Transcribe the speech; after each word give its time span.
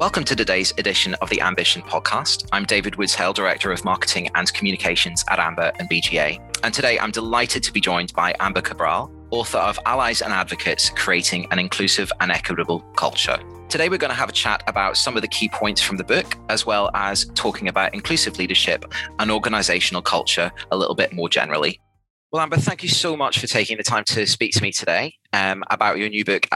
Welcome 0.00 0.24
to 0.24 0.34
today's 0.34 0.72
edition 0.78 1.12
of 1.16 1.28
the 1.28 1.42
Ambition 1.42 1.82
podcast. 1.82 2.48
I'm 2.52 2.64
David 2.64 2.94
Woodshale, 2.94 3.34
Director 3.34 3.70
of 3.70 3.84
Marketing 3.84 4.30
and 4.34 4.50
Communications 4.54 5.26
at 5.28 5.38
Amber 5.38 5.72
and 5.78 5.90
BGA. 5.90 6.40
And 6.64 6.72
today 6.72 6.98
I'm 6.98 7.10
delighted 7.10 7.62
to 7.64 7.70
be 7.70 7.82
joined 7.82 8.14
by 8.14 8.34
Amber 8.40 8.62
Cabral, 8.62 9.12
author 9.30 9.58
of 9.58 9.78
Allies 9.84 10.22
and 10.22 10.32
Advocates 10.32 10.88
Creating 10.88 11.46
an 11.50 11.58
Inclusive 11.58 12.10
and 12.20 12.32
Equitable 12.32 12.80
Culture. 12.96 13.38
Today, 13.68 13.90
we're 13.90 13.98
going 13.98 14.08
to 14.08 14.16
have 14.16 14.30
a 14.30 14.32
chat 14.32 14.62
about 14.66 14.96
some 14.96 15.16
of 15.16 15.22
the 15.22 15.28
key 15.28 15.50
points 15.50 15.82
from 15.82 15.98
the 15.98 16.04
book, 16.04 16.34
as 16.48 16.64
well 16.64 16.90
as 16.94 17.26
talking 17.34 17.68
about 17.68 17.92
inclusive 17.92 18.38
leadership 18.38 18.90
and 19.18 19.30
organizational 19.30 20.00
culture 20.00 20.50
a 20.70 20.78
little 20.78 20.94
bit 20.94 21.12
more 21.12 21.28
generally. 21.28 21.78
Well, 22.32 22.42
Amber, 22.42 22.58
thank 22.58 22.84
you 22.84 22.88
so 22.88 23.16
much 23.16 23.40
for 23.40 23.48
taking 23.48 23.76
the 23.76 23.82
time 23.82 24.04
to 24.04 24.24
speak 24.24 24.52
to 24.52 24.62
me 24.62 24.70
today 24.70 25.14
um, 25.32 25.64
about 25.68 25.98
your 25.98 26.08
new 26.08 26.24
book, 26.24 26.46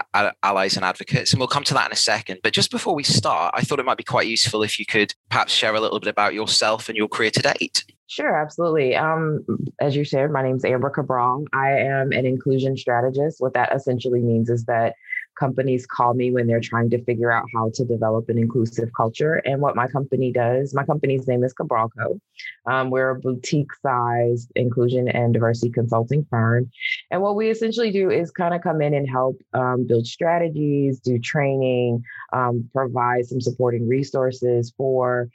Allies 0.44 0.76
and 0.76 0.84
Advocates. 0.84 1.32
And 1.32 1.40
we'll 1.40 1.48
come 1.48 1.64
to 1.64 1.74
that 1.74 1.86
in 1.86 1.92
a 1.92 1.96
second. 1.96 2.38
But 2.44 2.52
just 2.52 2.70
before 2.70 2.94
we 2.94 3.02
start, 3.02 3.52
I 3.56 3.62
thought 3.62 3.80
it 3.80 3.84
might 3.84 3.96
be 3.96 4.04
quite 4.04 4.28
useful 4.28 4.62
if 4.62 4.78
you 4.78 4.86
could 4.86 5.16
perhaps 5.30 5.52
share 5.52 5.74
a 5.74 5.80
little 5.80 5.98
bit 5.98 6.08
about 6.08 6.32
yourself 6.32 6.88
and 6.88 6.96
your 6.96 7.08
career 7.08 7.32
to 7.32 7.42
date. 7.42 7.84
Sure, 8.06 8.40
absolutely. 8.40 8.94
Um, 8.94 9.44
as 9.80 9.96
you 9.96 10.04
shared, 10.04 10.32
my 10.32 10.44
name 10.44 10.56
is 10.56 10.64
Amber 10.64 10.90
Cabral. 10.90 11.44
I 11.52 11.70
am 11.70 12.12
an 12.12 12.24
inclusion 12.24 12.76
strategist. 12.76 13.40
What 13.40 13.54
that 13.54 13.74
essentially 13.74 14.20
means 14.20 14.50
is 14.50 14.66
that 14.66 14.94
companies 15.38 15.86
call 15.86 16.14
me 16.14 16.30
when 16.30 16.46
they're 16.46 16.60
trying 16.60 16.90
to 16.90 17.02
figure 17.04 17.30
out 17.30 17.44
how 17.54 17.70
to 17.74 17.84
develop 17.84 18.28
an 18.28 18.38
inclusive 18.38 18.90
culture. 18.96 19.34
And 19.44 19.60
what 19.60 19.76
my 19.76 19.86
company 19.86 20.32
does, 20.32 20.74
my 20.74 20.84
company's 20.84 21.26
name 21.26 21.44
is 21.44 21.52
Cabral 21.52 21.90
Co. 21.90 22.20
Um, 22.66 22.90
we're 22.90 23.10
a 23.10 23.20
boutique 23.20 23.72
sized 23.82 24.50
inclusion 24.56 25.08
and 25.08 25.32
diversity 25.32 25.70
consulting 25.70 26.26
firm. 26.30 26.70
And 27.10 27.22
what 27.22 27.36
we 27.36 27.50
essentially 27.50 27.90
do 27.90 28.10
is 28.10 28.30
kind 28.30 28.54
of 28.54 28.62
come 28.62 28.80
in 28.80 28.94
and 28.94 29.08
help 29.08 29.36
um, 29.52 29.86
build 29.86 30.06
strategies, 30.06 31.00
do 31.00 31.18
training, 31.18 32.02
um, 32.32 32.68
provide 32.72 33.26
some 33.26 33.40
supporting 33.40 33.88
resources 33.88 34.72
for 34.76 35.28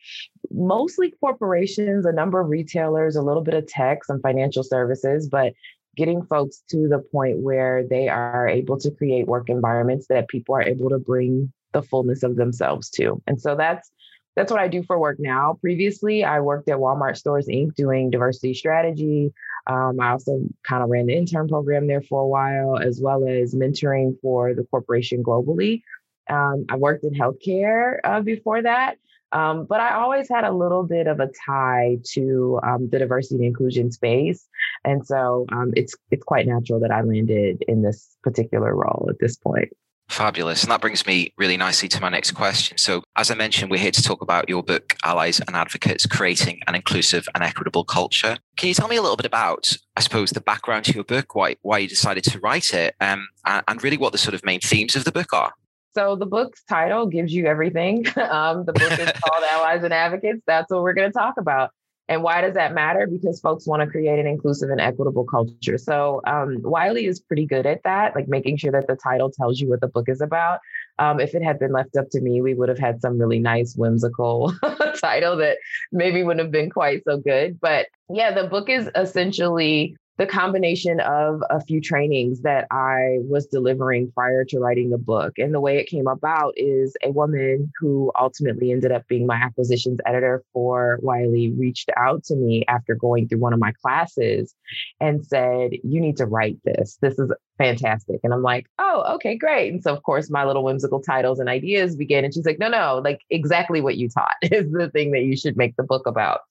mostly 0.51 1.13
corporations, 1.19 2.05
a 2.05 2.11
number 2.11 2.39
of 2.39 2.49
retailers, 2.49 3.15
a 3.15 3.21
little 3.21 3.43
bit 3.43 3.53
of 3.53 3.67
tech, 3.67 4.03
some 4.03 4.21
financial 4.21 4.63
services, 4.63 5.27
but 5.27 5.53
getting 5.99 6.23
folks 6.23 6.63
to 6.69 6.87
the 6.87 6.99
point 7.11 7.39
where 7.39 7.83
they 7.83 8.07
are 8.07 8.47
able 8.47 8.79
to 8.79 8.89
create 8.89 9.27
work 9.27 9.49
environments 9.49 10.07
that 10.07 10.29
people 10.29 10.55
are 10.55 10.61
able 10.63 10.89
to 10.89 10.97
bring 10.97 11.51
the 11.73 11.81
fullness 11.81 12.23
of 12.23 12.37
themselves 12.37 12.89
to. 12.89 13.21
And 13.27 13.39
so 13.39 13.55
that's 13.57 13.91
that's 14.35 14.49
what 14.49 14.61
I 14.61 14.69
do 14.69 14.81
for 14.83 14.97
work 14.97 15.17
now. 15.19 15.57
Previously, 15.59 16.23
I 16.23 16.39
worked 16.39 16.69
at 16.69 16.77
Walmart 16.77 17.17
Stores 17.17 17.47
Inc. 17.47 17.75
doing 17.75 18.09
diversity 18.09 18.53
strategy. 18.53 19.33
Um, 19.67 19.99
I 19.99 20.11
also 20.11 20.39
kind 20.63 20.81
of 20.81 20.89
ran 20.89 21.07
the 21.07 21.17
intern 21.17 21.49
program 21.49 21.87
there 21.87 22.01
for 22.01 22.21
a 22.21 22.27
while, 22.27 22.77
as 22.77 23.01
well 23.03 23.27
as 23.27 23.53
mentoring 23.53 24.15
for 24.21 24.53
the 24.53 24.63
corporation 24.71 25.21
globally. 25.21 25.81
Um, 26.29 26.65
I 26.69 26.77
worked 26.77 27.03
in 27.03 27.13
healthcare 27.13 27.97
uh, 28.05 28.21
before 28.21 28.61
that. 28.61 28.95
Um, 29.31 29.65
but 29.65 29.79
I 29.79 29.93
always 29.93 30.27
had 30.29 30.43
a 30.43 30.51
little 30.51 30.83
bit 30.83 31.07
of 31.07 31.19
a 31.19 31.29
tie 31.45 31.97
to 32.13 32.59
um, 32.63 32.89
the 32.89 32.99
diversity 32.99 33.35
and 33.35 33.45
inclusion 33.45 33.91
space, 33.91 34.47
and 34.83 35.05
so 35.05 35.45
um, 35.51 35.71
it's 35.75 35.95
it's 36.11 36.23
quite 36.23 36.47
natural 36.47 36.79
that 36.79 36.91
I 36.91 37.01
landed 37.01 37.63
in 37.67 37.83
this 37.83 38.15
particular 38.23 38.75
role 38.75 39.07
at 39.09 39.19
this 39.19 39.35
point. 39.37 39.69
Fabulous. 40.09 40.63
And 40.63 40.71
that 40.71 40.81
brings 40.81 41.05
me 41.05 41.31
really 41.37 41.55
nicely 41.55 41.87
to 41.89 42.01
my 42.01 42.09
next 42.09 42.31
question. 42.31 42.79
So, 42.79 43.03
as 43.15 43.29
I 43.29 43.35
mentioned, 43.35 43.69
we're 43.69 43.77
here 43.77 43.91
to 43.91 44.01
talk 44.01 44.23
about 44.23 44.49
your 44.49 44.63
book, 44.63 44.95
Allies 45.03 45.39
and 45.39 45.55
Advocates 45.55 46.07
Creating 46.07 46.61
an 46.65 46.73
Inclusive 46.73 47.27
and 47.35 47.43
Equitable 47.43 47.83
Culture. 47.83 48.37
Can 48.57 48.69
you 48.69 48.73
tell 48.73 48.87
me 48.87 48.95
a 48.95 49.03
little 49.03 49.15
bit 49.15 49.27
about, 49.27 49.77
I 49.95 50.01
suppose, 50.01 50.31
the 50.31 50.41
background 50.41 50.85
to 50.85 50.93
your 50.93 51.03
book, 51.03 51.35
why, 51.35 51.57
why 51.61 51.77
you 51.77 51.87
decided 51.87 52.23
to 52.23 52.39
write 52.39 52.73
it, 52.73 52.95
um, 52.99 53.27
and 53.45 53.83
really 53.83 53.97
what 53.97 54.11
the 54.11 54.17
sort 54.17 54.33
of 54.33 54.43
main 54.43 54.59
themes 54.61 54.95
of 54.95 55.03
the 55.03 55.11
book 55.11 55.31
are? 55.31 55.53
So 55.95 56.15
the 56.15 56.25
book's 56.25 56.63
title 56.63 57.07
gives 57.07 57.33
you 57.33 57.45
everything. 57.45 58.05
Um, 58.29 58.63
the 58.65 58.73
book 58.73 58.91
is 58.91 59.11
called 59.23 59.43
Allies 59.51 59.83
and 59.83 59.93
Advocates. 59.93 60.41
That's 60.45 60.71
what 60.71 60.83
we're 60.83 60.93
going 60.93 61.11
to 61.11 61.17
talk 61.17 61.35
about. 61.37 61.71
And 62.09 62.23
why 62.23 62.41
does 62.41 62.55
that 62.55 62.73
matter? 62.73 63.07
Because 63.07 63.39
folks 63.39 63.67
want 63.67 63.81
to 63.81 63.87
create 63.87 64.19
an 64.19 64.25
inclusive 64.25 64.71
and 64.71 64.81
equitable 64.81 65.25
culture. 65.25 65.77
So 65.77 66.21
um, 66.25 66.57
Wiley 66.63 67.05
is 67.05 67.19
pretty 67.19 67.45
good 67.45 67.67
at 67.67 67.83
that, 67.83 68.15
like 68.15 68.27
making 68.27 68.57
sure 68.57 68.71
that 68.71 68.87
the 68.87 68.95
title 68.95 69.29
tells 69.31 69.59
you 69.59 69.69
what 69.69 69.79
the 69.79 69.87
book 69.87 70.09
is 70.09 70.19
about. 70.19 70.59
Um, 70.97 71.19
if 71.19 71.35
it 71.35 71.43
had 71.43 71.59
been 71.59 71.71
left 71.71 71.95
up 71.95 72.09
to 72.11 72.21
me, 72.21 72.41
we 72.41 72.55
would 72.55 72.67
have 72.67 72.79
had 72.79 72.99
some 72.99 73.19
really 73.19 73.39
nice, 73.39 73.75
whimsical 73.75 74.53
title 75.01 75.37
that 75.37 75.59
maybe 75.91 76.23
wouldn't 76.23 76.43
have 76.43 76.51
been 76.51 76.71
quite 76.71 77.03
so 77.03 77.17
good. 77.17 77.59
But 77.59 77.87
yeah, 78.09 78.31
the 78.31 78.47
book 78.47 78.69
is 78.69 78.89
essentially 78.95 79.95
the 80.19 80.27
combination 80.27 80.99
of 80.99 81.41
a 81.49 81.61
few 81.61 81.79
trainings 81.79 82.41
that 82.41 82.67
I 82.71 83.19
was 83.21 83.47
delivering 83.47 84.11
prior 84.11 84.43
to 84.49 84.59
writing 84.59 84.89
the 84.89 84.97
book. 84.97 85.39
And 85.39 85.53
the 85.53 85.61
way 85.61 85.77
it 85.77 85.87
came 85.87 86.07
about 86.07 86.53
is 86.57 86.93
a 87.01 87.09
woman 87.09 87.71
who 87.79 88.11
ultimately 88.19 88.73
ended 88.73 88.91
up 88.91 89.07
being 89.07 89.25
my 89.25 89.35
acquisitions 89.35 89.99
editor 90.05 90.43
for 90.51 90.99
Wiley 91.01 91.53
reached 91.57 91.89
out 91.95 92.25
to 92.25 92.35
me 92.35 92.65
after 92.67 92.95
going 92.95 93.29
through 93.29 93.39
one 93.39 93.53
of 93.53 93.59
my 93.59 93.71
classes 93.81 94.53
and 94.99 95.25
said, 95.25 95.71
You 95.85 96.01
need 96.01 96.17
to 96.17 96.25
write 96.25 96.57
this. 96.65 96.97
This 97.01 97.17
is 97.17 97.31
fantastic. 97.57 98.19
And 98.21 98.33
I'm 98.33 98.43
like, 98.43 98.67
Oh, 98.77 99.15
okay, 99.15 99.37
great. 99.37 99.71
And 99.71 99.81
so, 99.81 99.95
of 99.95 100.03
course, 100.03 100.29
my 100.29 100.43
little 100.43 100.65
whimsical 100.65 101.01
titles 101.01 101.39
and 101.39 101.47
ideas 101.47 101.95
began. 101.95 102.25
And 102.25 102.33
she's 102.33 102.45
like, 102.45 102.59
No, 102.59 102.67
no, 102.67 103.01
like 103.01 103.21
exactly 103.29 103.79
what 103.79 103.95
you 103.95 104.09
taught 104.09 104.35
is 104.41 104.69
the 104.69 104.89
thing 104.89 105.11
that 105.11 105.23
you 105.23 105.37
should 105.37 105.55
make 105.55 105.77
the 105.77 105.83
book 105.83 106.05
about. 106.05 106.41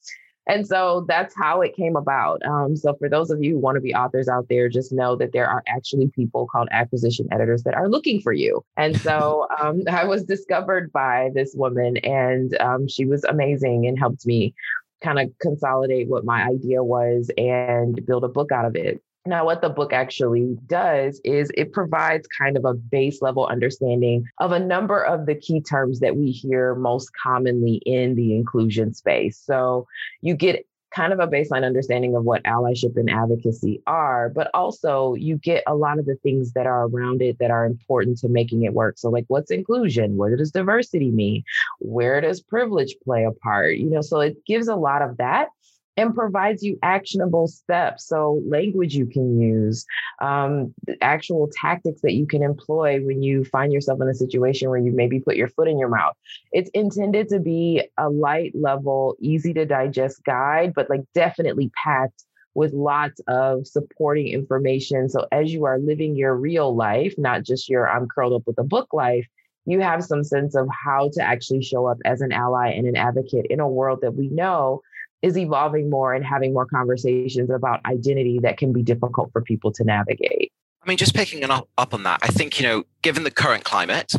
And 0.48 0.66
so 0.66 1.04
that's 1.06 1.34
how 1.36 1.60
it 1.60 1.76
came 1.76 1.94
about. 1.94 2.41
Um, 2.47 2.75
so 2.75 2.94
for 2.94 3.09
those 3.09 3.31
of 3.31 3.42
you 3.42 3.53
who 3.53 3.59
want 3.59 3.76
to 3.76 3.82
be 3.82 3.94
authors 3.94 4.28
out 4.28 4.47
there, 4.48 4.70
just 4.70 4.92
know 4.92 5.14
that 5.16 5.32
there 5.32 5.47
are 5.47 5.62
actually 5.69 6.09
people 6.09 6.47
called 6.50 6.69
acquisition 6.72 7.28
editors 7.31 7.62
that 7.64 7.75
are 7.75 7.88
looking 7.88 8.20
for 8.20 8.32
you. 8.32 8.64
And 8.76 8.98
so 8.98 9.47
um, 9.60 9.82
I 9.91 10.04
was 10.04 10.25
discovered 10.25 10.91
by 10.91 11.31
this 11.34 11.53
woman, 11.54 11.98
and 11.98 12.59
um, 12.60 12.88
she 12.88 13.04
was 13.04 13.25
amazing 13.25 13.86
and 13.86 13.98
helped 13.98 14.26
me 14.26 14.54
kind 15.03 15.19
of 15.19 15.31
consolidate 15.41 16.09
what 16.09 16.25
my 16.25 16.42
idea 16.42 16.82
was 16.82 17.30
and 17.36 18.04
build 18.06 18.25
a 18.25 18.28
book 18.28 18.50
out 18.50 18.65
of 18.65 18.75
it. 18.75 19.03
Now, 19.28 19.44
what 19.44 19.61
the 19.61 19.69
book 19.69 19.93
actually 19.93 20.56
does 20.66 21.21
is 21.22 21.50
it 21.55 21.72
provides 21.72 22.27
kind 22.27 22.56
of 22.56 22.65
a 22.65 22.72
base 22.72 23.21
level 23.21 23.47
understanding 23.47 24.25
of 24.39 24.53
a 24.53 24.59
number 24.59 25.05
of 25.05 25.27
the 25.27 25.34
key 25.34 25.61
terms 25.61 26.00
that 26.00 26.16
we 26.16 26.31
hear 26.31 26.75
most 26.75 27.11
commonly 27.15 27.83
in 27.84 28.15
the 28.15 28.34
inclusion 28.34 28.94
space. 28.94 29.39
So 29.39 29.87
you 30.22 30.34
get 30.34 30.65
kind 30.94 31.12
of 31.12 31.21
a 31.21 31.27
baseline 31.27 31.66
understanding 31.66 32.16
of 32.16 32.25
what 32.25 32.43
allyship 32.44 32.97
and 32.97 33.11
advocacy 33.11 33.83
are, 33.87 34.31
but 34.31 34.50
also 34.55 35.12
you 35.15 35.37
get 35.37 35.62
a 35.66 35.75
lot 35.75 35.99
of 35.99 36.06
the 36.06 36.16
things 36.22 36.53
that 36.53 36.66
are 36.66 36.87
around 36.87 37.21
it 37.21 37.39
that 37.39 37.50
are 37.50 37.66
important 37.66 38.16
to 38.19 38.28
making 38.28 38.62
it 38.62 38.72
work. 38.72 38.97
So, 38.99 39.10
like, 39.10 39.27
what's 39.28 39.50
inclusion? 39.50 40.16
What 40.16 40.34
does 40.39 40.50
diversity 40.50 41.10
mean? 41.10 41.45
Where 41.81 42.22
does 42.22 42.41
privilege 42.41 42.97
play 43.05 43.25
a 43.25 43.33
part? 43.33 43.77
You 43.77 43.91
know, 43.91 44.00
so 44.00 44.21
it 44.21 44.43
gives 44.47 44.69
a 44.69 44.77
lot 44.77 45.03
of 45.03 45.19
that 45.19 45.49
and 45.98 46.14
provides 46.14 46.62
you 46.62 46.78
actionable 46.82 47.48
steps. 47.48 48.06
So, 48.06 48.41
language 48.47 48.94
you 48.94 49.06
can 49.06 49.41
use, 49.41 49.84
um, 50.20 50.72
actual 51.00 51.50
tactics 51.53 52.00
that 52.03 52.14
you 52.14 52.25
can 52.25 52.42
employ 52.42 53.00
when 53.04 53.20
you 53.20 53.44
find 53.44 53.72
yourself 53.72 54.00
in 54.00 54.09
a 54.09 54.14
situation 54.14 54.70
where 54.70 54.78
you 54.78 54.92
maybe 54.92 55.19
put 55.19 55.36
your 55.36 55.48
foot 55.48 55.66
in 55.66 55.76
your 55.76 55.88
mouth. 55.88 56.14
It's 56.53 56.70
intended 56.72 57.28
to 57.31 57.41
be 57.41 57.82
a 57.98 58.09
light 58.09 58.53
level, 58.54 59.16
easy 59.20 59.53
to 59.54 59.66
digest 59.66 60.22
guide, 60.25 60.72
but 60.72 60.88
like 60.88 61.03
definitely 61.14 61.72
packed 61.84 62.25
with 62.54 62.72
lots 62.72 63.20
of 63.26 63.66
supporting 63.66 64.28
information. 64.28 65.09
So, 65.09 65.26
as 65.32 65.53
you 65.53 65.65
are 65.65 65.80
living 65.80 66.15
your 66.15 66.36
real 66.36 66.76
life, 66.76 67.15
not 67.19 67.42
just 67.42 67.69
your 67.69 67.88
I'm 67.91 68.06
curled 68.06 68.34
up 68.34 68.47
with 68.47 68.59
a 68.59 68.65
book 68.65 68.88
life, 68.92 69.26
you 69.66 69.80
have 69.80 70.04
some 70.04 70.22
sense 70.22 70.54
of 70.54 70.69
how 70.70 71.10
to 71.15 71.22
actually 71.22 71.62
show 71.62 71.86
up 71.86 71.98
as 72.04 72.20
an 72.20 72.30
ally 72.30 72.69
and 72.70 72.86
an 72.86 72.97
advocate 72.97 73.47
in 73.50 73.59
a 73.59 73.69
world 73.69 73.98
that 74.03 74.15
we 74.15 74.28
know 74.28 74.80
is 75.22 75.36
evolving 75.36 75.90
more 75.90 76.14
and 76.14 76.24
having 76.24 76.52
more 76.52 76.66
conversations 76.66 77.50
about 77.50 77.84
identity 77.86 78.38
that 78.42 78.56
can 78.56 78.72
be 78.72 78.82
difficult 78.82 79.32
for 79.32 79.42
people 79.42 79.72
to 79.72 79.84
navigate. 79.84 80.52
I 80.82 80.88
mean, 80.88 80.96
just 80.96 81.14
picking 81.14 81.42
up 81.44 81.68
on 81.76 82.04
that, 82.04 82.20
I 82.22 82.28
think, 82.28 82.60
you 82.60 82.66
know, 82.66 82.84
given 83.02 83.24
the 83.24 83.30
current 83.30 83.64
climate, 83.64 84.12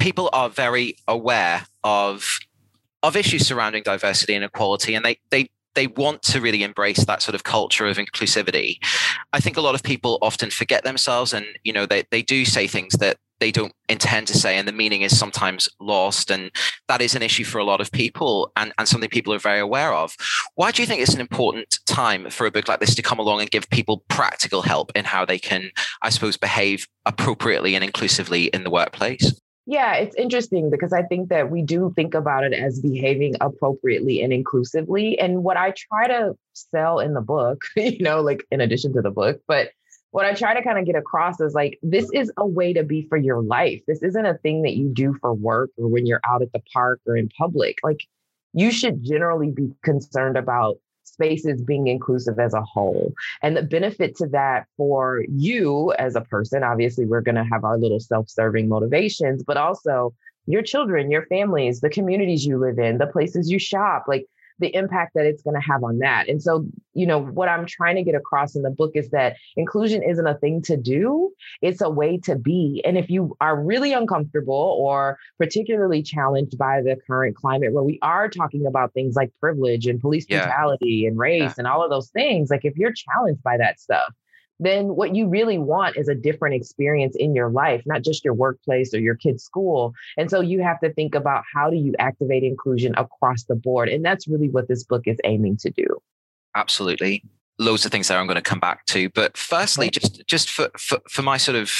people 0.00 0.28
are 0.32 0.48
very 0.48 0.96
aware 1.06 1.66
of 1.84 2.38
of 3.04 3.16
issues 3.16 3.46
surrounding 3.46 3.82
diversity 3.82 4.34
and 4.34 4.44
equality 4.44 4.94
and 4.94 5.04
they 5.04 5.18
they 5.30 5.48
they 5.74 5.86
want 5.86 6.22
to 6.22 6.40
really 6.40 6.62
embrace 6.62 7.04
that 7.04 7.22
sort 7.22 7.34
of 7.34 7.44
culture 7.44 7.86
of 7.86 7.96
inclusivity. 7.96 8.76
I 9.32 9.40
think 9.40 9.56
a 9.56 9.60
lot 9.60 9.74
of 9.74 9.82
people 9.82 10.18
often 10.20 10.50
forget 10.50 10.84
themselves 10.84 11.32
and 11.32 11.46
you 11.64 11.72
know 11.72 11.86
they, 11.86 12.04
they 12.10 12.22
do 12.22 12.44
say 12.44 12.66
things 12.66 12.94
that 12.94 13.16
they 13.42 13.50
don't 13.50 13.74
intend 13.88 14.28
to 14.28 14.38
say 14.38 14.56
and 14.56 14.68
the 14.68 14.72
meaning 14.72 15.02
is 15.02 15.18
sometimes 15.18 15.68
lost 15.80 16.30
and 16.30 16.52
that 16.86 17.02
is 17.02 17.16
an 17.16 17.22
issue 17.22 17.42
for 17.42 17.58
a 17.58 17.64
lot 17.64 17.80
of 17.80 17.90
people 17.90 18.52
and, 18.56 18.72
and 18.78 18.86
something 18.86 19.10
people 19.10 19.34
are 19.34 19.38
very 19.40 19.58
aware 19.58 19.92
of 19.92 20.16
why 20.54 20.70
do 20.70 20.80
you 20.80 20.86
think 20.86 21.02
it's 21.02 21.12
an 21.12 21.20
important 21.20 21.80
time 21.84 22.30
for 22.30 22.46
a 22.46 22.52
book 22.52 22.68
like 22.68 22.78
this 22.78 22.94
to 22.94 23.02
come 23.02 23.18
along 23.18 23.40
and 23.40 23.50
give 23.50 23.68
people 23.70 24.04
practical 24.06 24.62
help 24.62 24.92
in 24.94 25.04
how 25.04 25.24
they 25.24 25.40
can 25.40 25.72
i 26.02 26.08
suppose 26.08 26.36
behave 26.36 26.86
appropriately 27.04 27.74
and 27.74 27.82
inclusively 27.82 28.44
in 28.44 28.62
the 28.62 28.70
workplace 28.70 29.34
yeah, 29.64 29.94
it's 29.94 30.16
interesting 30.16 30.70
because 30.70 30.92
I 30.92 31.02
think 31.04 31.28
that 31.28 31.48
we 31.48 31.62
do 31.62 31.92
think 31.94 32.14
about 32.14 32.42
it 32.42 32.52
as 32.52 32.80
behaving 32.80 33.36
appropriately 33.40 34.20
and 34.20 34.32
inclusively. 34.32 35.16
And 35.20 35.44
what 35.44 35.56
I 35.56 35.72
try 35.76 36.08
to 36.08 36.34
sell 36.52 36.98
in 36.98 37.14
the 37.14 37.20
book, 37.20 37.62
you 37.76 38.02
know, 38.02 38.22
like 38.22 38.44
in 38.50 38.60
addition 38.60 38.92
to 38.94 39.02
the 39.02 39.12
book, 39.12 39.40
but 39.46 39.70
what 40.12 40.26
I 40.26 40.34
try 40.34 40.54
to 40.54 40.62
kind 40.62 40.78
of 40.78 40.84
get 40.84 40.94
across 40.94 41.40
is 41.40 41.54
like, 41.54 41.78
this 41.82 42.08
is 42.12 42.30
a 42.36 42.46
way 42.46 42.74
to 42.74 42.84
be 42.84 43.06
for 43.08 43.16
your 43.16 43.42
life. 43.42 43.80
This 43.88 44.02
isn't 44.02 44.26
a 44.26 44.36
thing 44.38 44.62
that 44.62 44.74
you 44.74 44.88
do 44.88 45.16
for 45.20 45.32
work 45.32 45.70
or 45.78 45.88
when 45.88 46.06
you're 46.06 46.20
out 46.28 46.42
at 46.42 46.52
the 46.52 46.62
park 46.72 47.00
or 47.06 47.16
in 47.16 47.30
public. 47.30 47.78
Like, 47.82 48.00
you 48.52 48.70
should 48.70 49.02
generally 49.02 49.50
be 49.50 49.70
concerned 49.82 50.36
about 50.36 50.76
spaces 51.02 51.62
being 51.62 51.86
inclusive 51.86 52.38
as 52.38 52.52
a 52.52 52.60
whole. 52.60 53.14
And 53.42 53.56
the 53.56 53.62
benefit 53.62 54.14
to 54.16 54.26
that 54.28 54.66
for 54.76 55.24
you 55.30 55.92
as 55.98 56.14
a 56.14 56.20
person, 56.20 56.62
obviously, 56.62 57.06
we're 57.06 57.22
going 57.22 57.36
to 57.36 57.48
have 57.50 57.64
our 57.64 57.78
little 57.78 58.00
self 58.00 58.28
serving 58.28 58.68
motivations, 58.68 59.42
but 59.42 59.56
also 59.56 60.12
your 60.44 60.62
children, 60.62 61.10
your 61.10 61.24
families, 61.26 61.80
the 61.80 61.88
communities 61.88 62.44
you 62.44 62.58
live 62.58 62.78
in, 62.78 62.98
the 62.98 63.06
places 63.06 63.50
you 63.50 63.58
shop. 63.58 64.04
Like, 64.06 64.26
the 64.58 64.74
impact 64.74 65.12
that 65.14 65.26
it's 65.26 65.42
going 65.42 65.60
to 65.60 65.66
have 65.66 65.82
on 65.84 65.98
that. 65.98 66.28
And 66.28 66.42
so, 66.42 66.66
you 66.94 67.06
know, 67.06 67.20
what 67.20 67.48
I'm 67.48 67.66
trying 67.66 67.96
to 67.96 68.02
get 68.02 68.14
across 68.14 68.54
in 68.54 68.62
the 68.62 68.70
book 68.70 68.92
is 68.94 69.10
that 69.10 69.36
inclusion 69.56 70.02
isn't 70.02 70.26
a 70.26 70.34
thing 70.38 70.62
to 70.62 70.76
do, 70.76 71.32
it's 71.60 71.80
a 71.80 71.90
way 71.90 72.18
to 72.24 72.36
be. 72.36 72.82
And 72.84 72.96
if 72.96 73.10
you 73.10 73.36
are 73.40 73.60
really 73.60 73.92
uncomfortable 73.92 74.76
or 74.78 75.18
particularly 75.38 76.02
challenged 76.02 76.58
by 76.58 76.80
the 76.82 76.96
current 77.06 77.36
climate 77.36 77.72
where 77.72 77.84
we 77.84 77.98
are 78.02 78.28
talking 78.28 78.66
about 78.66 78.92
things 78.94 79.14
like 79.14 79.32
privilege 79.40 79.86
and 79.86 80.00
police 80.00 80.26
yeah. 80.28 80.44
brutality 80.44 81.06
and 81.06 81.18
race 81.18 81.42
yeah. 81.42 81.54
and 81.58 81.66
all 81.66 81.82
of 81.82 81.90
those 81.90 82.10
things, 82.10 82.50
like 82.50 82.64
if 82.64 82.76
you're 82.76 82.92
challenged 82.92 83.42
by 83.42 83.56
that 83.56 83.80
stuff, 83.80 84.12
then 84.60 84.94
what 84.94 85.14
you 85.14 85.28
really 85.28 85.58
want 85.58 85.96
is 85.96 86.08
a 86.08 86.14
different 86.14 86.54
experience 86.54 87.16
in 87.16 87.34
your 87.34 87.50
life, 87.50 87.82
not 87.86 88.02
just 88.02 88.24
your 88.24 88.34
workplace 88.34 88.94
or 88.94 89.00
your 89.00 89.14
kid's 89.14 89.42
school. 89.42 89.94
And 90.16 90.30
so 90.30 90.40
you 90.40 90.62
have 90.62 90.80
to 90.80 90.92
think 90.92 91.14
about 91.14 91.44
how 91.52 91.70
do 91.70 91.76
you 91.76 91.94
activate 91.98 92.44
inclusion 92.44 92.94
across 92.96 93.44
the 93.44 93.54
board. 93.56 93.88
And 93.88 94.04
that's 94.04 94.28
really 94.28 94.48
what 94.48 94.68
this 94.68 94.84
book 94.84 95.02
is 95.06 95.18
aiming 95.24 95.56
to 95.58 95.70
do. 95.70 95.86
Absolutely. 96.54 97.24
Loads 97.58 97.84
of 97.84 97.92
things 97.92 98.08
there 98.08 98.18
I'm 98.18 98.26
going 98.26 98.36
to 98.36 98.42
come 98.42 98.60
back 98.60 98.86
to. 98.86 99.08
But 99.10 99.36
firstly, 99.36 99.90
just 99.90 100.24
just 100.26 100.50
for, 100.50 100.70
for, 100.78 100.98
for 101.08 101.22
my 101.22 101.36
sort 101.36 101.56
of 101.56 101.70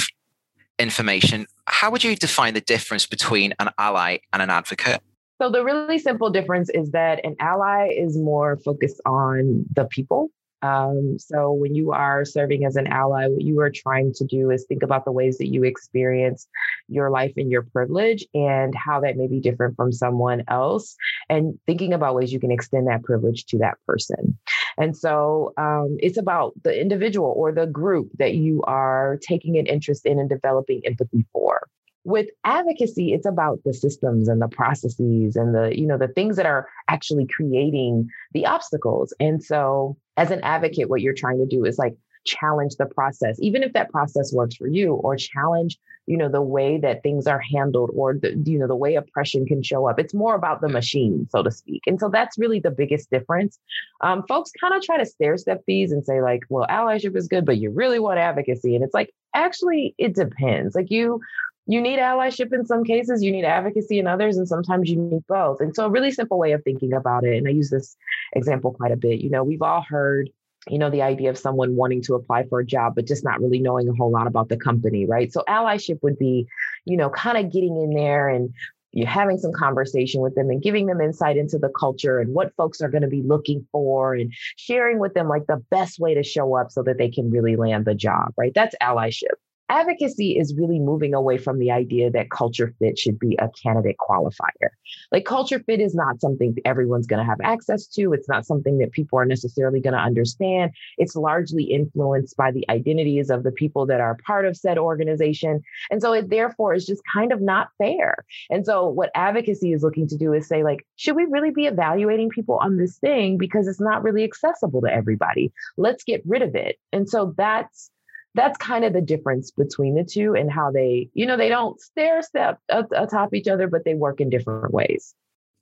information, 0.79 1.47
how 1.67 1.91
would 1.91 2.05
you 2.05 2.17
define 2.17 2.55
the 2.55 2.61
difference 2.61 3.07
between 3.07 3.55
an 3.59 3.71
ally 3.79 4.19
and 4.33 4.43
an 4.43 4.51
advocate? 4.51 5.01
So 5.41 5.51
the 5.51 5.65
really 5.65 5.99
simple 5.99 6.31
difference 6.31 6.71
is 6.71 6.91
that 6.93 7.25
an 7.25 7.37
ally 7.41 7.89
is 7.89 8.17
more 8.17 8.59
focused 8.65 9.01
on 9.05 9.65
the 9.75 9.85
people 9.85 10.31
um, 10.63 11.19
so 11.19 11.53
when 11.53 11.75
you 11.75 11.93
are 11.93 12.25
serving 12.25 12.65
as 12.65 12.77
an 12.77 12.87
ally, 12.87 13.27
what 13.27 13.43
you 13.43 13.61
are 13.61 13.71
trying 13.71 14.13
to 14.15 14.25
do 14.25 14.51
is 14.51 14.65
think 14.65 14.83
about 14.83 15.05
the 15.05 15.13
ways 15.13 15.39
that 15.39 15.49
you 15.49 15.65
experience 15.65 16.47
your 16.89 17.11
life 17.11 17.33
and 17.37 17.51
your 17.51 17.63
privilege 17.63 18.25
and 18.33 18.75
how 18.75 19.01
that 19.01 19.17
may 19.17 19.27
be 19.27 19.41
different 19.41 19.77
from 19.77 19.93
someone 19.93 20.45
else, 20.49 20.97
and 21.29 21.59
thinking 21.67 21.93
about 21.93 22.15
ways 22.15 22.33
you 22.33 22.41
can 22.41 22.53
extend 22.53 22.87
that 22.87 23.03
privilege 23.03 23.45
to 23.47 23.59
that 23.59 23.75
person. 23.87 24.39
And 24.79 24.97
so 24.97 25.53
um, 25.57 25.97
it's 26.01 26.19
about 26.19 26.55
the 26.63 26.79
individual 26.81 27.35
or 27.37 27.53
the 27.53 27.67
group 27.67 28.11
that 28.19 28.35
you 28.35 28.63
are 28.63 29.19
taking 29.21 29.59
an 29.59 29.67
interest 29.67 30.07
in 30.07 30.19
and 30.19 30.29
developing 30.29 30.81
empathy 30.85 31.27
for 31.33 31.69
with 32.05 32.29
advocacy 32.45 33.13
it's 33.13 33.27
about 33.27 33.61
the 33.65 33.73
systems 33.73 34.29
and 34.29 34.43
the 34.43 34.49
processes 34.49 35.37
and 35.37 35.55
the 35.55 35.79
you 35.79 35.87
know 35.87 35.99
the 35.99 36.09
things 36.09 36.37
that 36.37 36.47
are 36.47 36.69
actually 36.89 37.27
creating 37.27 38.09
the 38.33 38.47
obstacles. 38.47 39.15
And 39.21 39.43
so 39.43 39.97
as 40.17 40.31
an 40.31 40.41
advocate 40.43 40.89
what 40.89 41.01
you're 41.01 41.15
trying 41.15 41.39
to 41.39 41.47
do 41.47 41.65
is 41.65 41.79
like 41.79 41.95
challenge 42.25 42.77
the 42.77 42.87
process 42.87 43.37
even 43.41 43.65
if 43.65 43.73
that 43.73 43.91
process 43.91 44.33
works 44.33 44.55
for 44.55 44.69
you 44.69 44.95
or 44.95 45.17
challenge 45.17 45.77
you 46.07 46.17
know 46.17 46.29
the 46.29 46.43
way 46.43 46.79
that 46.79 47.03
things 47.03 47.27
are 47.27 47.41
handled 47.41 47.91
or 47.95 48.15
the 48.15 48.31
you 48.45 48.59
know 48.59 48.67
the 48.67 48.77
way 48.77 48.97
oppression 48.97 49.47
can 49.47 49.63
show 49.63 49.89
up. 49.89 49.99
It's 49.99 50.15
more 50.15 50.35
about 50.35 50.61
the 50.61 50.69
machine 50.69 51.29
so 51.31 51.43
to 51.43 51.51
speak. 51.51 51.83
And 51.87 52.01
so 52.01 52.09
that's 52.09 52.39
really 52.39 52.61
the 52.61 52.71
biggest 52.71 53.11
difference. 53.11 53.59
Um, 54.01 54.25
folks 54.27 54.51
kind 54.61 54.75
of 54.75 54.83
try 54.83 54.99
to 54.99 55.07
stair 55.07 55.37
step 55.37 55.63
these 55.67 55.93
and 55.93 56.05
say 56.05 56.21
like 56.21 56.43
well 56.49 56.67
allyship 56.69 57.17
is 57.17 57.29
good 57.29 57.47
but 57.47 57.59
you 57.59 57.71
really 57.71 57.99
want 57.99 58.19
advocacy. 58.19 58.75
And 58.75 58.85
it's 58.85 58.95
like 58.95 59.13
actually 59.35 59.95
it 59.99 60.15
depends. 60.15 60.75
Like 60.75 60.91
you 60.91 61.21
you 61.67 61.81
need 61.81 61.99
allyship 61.99 62.53
in 62.53 62.67
some 62.67 62.85
cases, 62.85 63.23
you 63.23 63.31
need 63.31 63.45
advocacy 63.45 63.99
in 63.99 64.07
others, 64.07 64.37
and 64.37 64.49
sometimes 64.49 64.91
you 64.91 64.97
need 64.97 65.23
both. 65.29 65.61
And 65.61 65.75
so, 65.75 65.87
a 65.87 65.91
really 65.91 66.11
simple 66.11 66.39
way 66.39 66.53
of 66.53 66.63
thinking 66.65 66.93
about 66.93 67.25
it, 67.25 67.37
and 67.37 67.47
I 67.47 67.51
use 67.51 67.71
this 67.71 67.97
example 68.35 68.73
quite 68.73 68.93
a 68.93 68.97
bit, 68.97 69.21
you 69.21 69.31
know, 69.31 69.45
we've 69.45 69.63
all 69.63 69.83
heard 69.83 70.31
you 70.69 70.79
know 70.79 70.91
the 70.91 71.03
idea 71.03 71.29
of 71.29 71.39
someone 71.39 71.75
wanting 71.75 72.03
to 72.03 72.15
apply 72.15 72.45
for 72.45 72.61
a 72.61 72.65
job 72.65 72.95
but 72.95 73.07
just 73.07 73.25
not 73.25 73.41
really 73.41 73.59
knowing 73.59 73.89
a 73.89 73.95
whole 73.95 74.13
lot 74.13 74.27
about 74.27 74.49
the 74.49 74.57
company 74.57 75.07
right? 75.07 75.33
So 75.33 75.43
allyship 75.49 75.99
would 76.03 76.19
be 76.19 76.47
you 76.85 76.97
know 76.97 77.11
kind 77.11 77.37
of 77.37 77.53
getting 77.53 77.77
in 77.77 77.95
there 77.95 78.29
and 78.29 78.55
you 78.93 79.07
having 79.07 79.39
some 79.39 79.53
conversation 79.53 80.21
with 80.21 80.35
them 80.35 80.51
and 80.51 80.63
giving 80.63 80.87
them 80.87 81.01
insight 81.01 81.37
into 81.37 81.59
the 81.59 81.71
culture 81.71 82.21
and 82.21 82.33
what 82.35 82.55
folks 82.57 82.81
are 82.81 82.91
going 82.91 83.03
to 83.03 83.09
be 83.09 83.23
looking 83.23 83.67
for 83.73 84.15
and 84.15 84.33
sharing 84.57 84.99
with 84.99 85.15
them 85.15 85.29
like 85.29 85.47
the 85.47 85.63
best 85.71 85.99
way 85.99 86.15
to 86.15 86.23
show 86.23 86.55
up 86.57 86.71
so 86.71 86.83
that 86.83 86.99
they 86.99 87.11
can 87.11 87.31
really 87.31 87.57
land 87.57 87.85
the 87.85 87.95
job 87.95 88.33
right? 88.37 88.53
That's 88.55 88.77
allyship 88.81 89.35
advocacy 89.73 90.39
is 90.39 90.55
really 90.55 90.79
moving 90.79 91.15
away 91.15 91.39
from 91.39 91.59
the 91.59 91.71
idea 91.71 92.11
that 92.11 92.31
culture 92.31 92.75
fit 92.79 92.99
should 92.99 93.19
be 93.19 93.37
a 93.41 93.49
candidate 93.63 93.97
qualifier. 93.99 94.69
Like 95.11 95.25
culture 95.25 95.61
fit 95.61 95.81
is 95.81 95.95
not 95.95 96.21
something 96.21 96.55
everyone's 96.65 97.07
going 97.07 97.25
to 97.25 97.29
have 97.29 97.41
access 97.43 97.87
to. 97.89 98.13
It's 98.13 98.29
not 98.29 98.45
something 98.45 98.79
that 98.79 98.93
people 98.93 99.19
are 99.19 99.25
necessarily 99.25 99.81
going 99.81 99.95
to 99.95 100.01
understand. 100.01 100.73
It's 100.99 101.17
largely 101.17 101.65
influenced 101.65 102.37
by 102.37 102.53
the 102.53 102.69
identities 102.69 103.31
of 103.31 103.45
the 103.45 103.51
people 103.51 103.87
that 103.87 104.01
are 104.01 104.19
part 104.27 104.45
of 104.45 104.57
said 104.57 104.77
organization. 104.77 105.63
And 105.91 106.03
so 106.03 106.13
it 106.13 106.29
therefore 106.29 106.75
is 106.75 106.85
just 106.85 107.03
kind 107.13 107.33
of 107.33 107.41
not 107.41 107.69
fair. 107.79 108.27
And 108.51 108.67
so 108.67 108.87
what 108.89 109.11
advocacy 109.15 109.73
is 109.73 109.83
looking 109.83 110.07
to 110.09 110.19
do 110.19 110.35
is 110.35 110.47
say 110.47 110.63
like, 110.63 110.87
should 110.97 111.17
we 111.17 111.25
really 111.31 111.51
be 111.51 111.67
evaluating 111.67 112.29
people 112.29 112.59
on 112.61 112.77
this 112.77 112.99
thing 112.99 113.39
because 113.39 113.67
it's 113.67 113.81
not 113.81 114.03
really 114.03 114.23
accessible 114.23 114.83
to 114.83 114.93
everybody? 114.93 115.51
Let's 115.79 116.05
get 116.05 116.23
rid 116.27 116.43
of 116.43 116.55
it. 116.55 116.77
And 116.93 117.09
so 117.09 117.33
that's 117.39 117.91
that's 118.35 118.57
kind 118.59 118.85
of 118.85 118.93
the 118.93 119.01
difference 119.01 119.51
between 119.51 119.95
the 119.95 120.05
two 120.05 120.35
and 120.35 120.51
how 120.51 120.71
they, 120.71 121.09
you 121.15 121.27
know, 121.27 121.37
they 121.37 121.49
don't 121.49 121.81
stair 121.81 122.23
step 122.23 122.59
atop 122.69 123.35
each 123.35 123.49
other, 123.49 123.67
but 123.67 123.85
they 123.85 123.95
work 123.95 124.21
in 124.21 124.31
different 124.31 124.73
ways. 124.73 125.15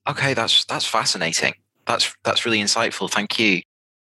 Okay, 0.08 0.34
that's 0.34 0.64
that's 0.64 0.86
fascinating. 0.86 1.54
That's 1.86 2.14
that's 2.24 2.44
really 2.44 2.60
insightful. 2.60 3.10
Thank 3.10 3.38
you. 3.38 3.62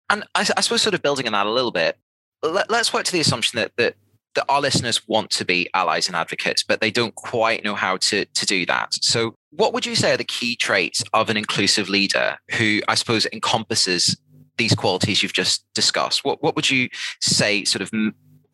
And 0.09 0.23
I, 0.35 0.47
I 0.55 0.61
suppose, 0.61 0.81
sort 0.81 0.93
of 0.93 1.01
building 1.01 1.27
on 1.27 1.33
that 1.33 1.45
a 1.45 1.51
little 1.51 1.71
bit, 1.71 1.97
let, 2.43 2.71
us 2.71 2.93
work 2.93 3.03
to 3.05 3.11
the 3.11 3.19
assumption 3.19 3.57
that 3.57 3.71
that 3.77 3.95
that 4.35 4.45
our 4.49 4.61
listeners 4.61 5.07
want 5.07 5.31
to 5.31 5.45
be 5.45 5.67
allies 5.73 6.07
and 6.07 6.15
advocates, 6.15 6.63
but 6.63 6.79
they 6.79 6.91
don't 6.91 7.15
quite 7.15 7.63
know 7.63 7.75
how 7.75 7.97
to 7.97 8.25
to 8.25 8.45
do 8.45 8.65
that. 8.65 8.93
So, 9.01 9.33
what 9.51 9.73
would 9.73 9.85
you 9.85 9.95
say 9.95 10.13
are 10.13 10.17
the 10.17 10.23
key 10.23 10.55
traits 10.55 11.03
of 11.13 11.29
an 11.29 11.37
inclusive 11.37 11.89
leader 11.89 12.37
who, 12.51 12.81
I 12.87 12.95
suppose, 12.95 13.25
encompasses 13.33 14.17
these 14.57 14.75
qualities 14.75 15.23
you've 15.23 15.33
just 15.33 15.65
discussed? 15.73 16.23
What 16.23 16.43
what 16.43 16.55
would 16.55 16.69
you 16.69 16.89
say, 17.19 17.63
sort 17.63 17.81
of 17.81 17.91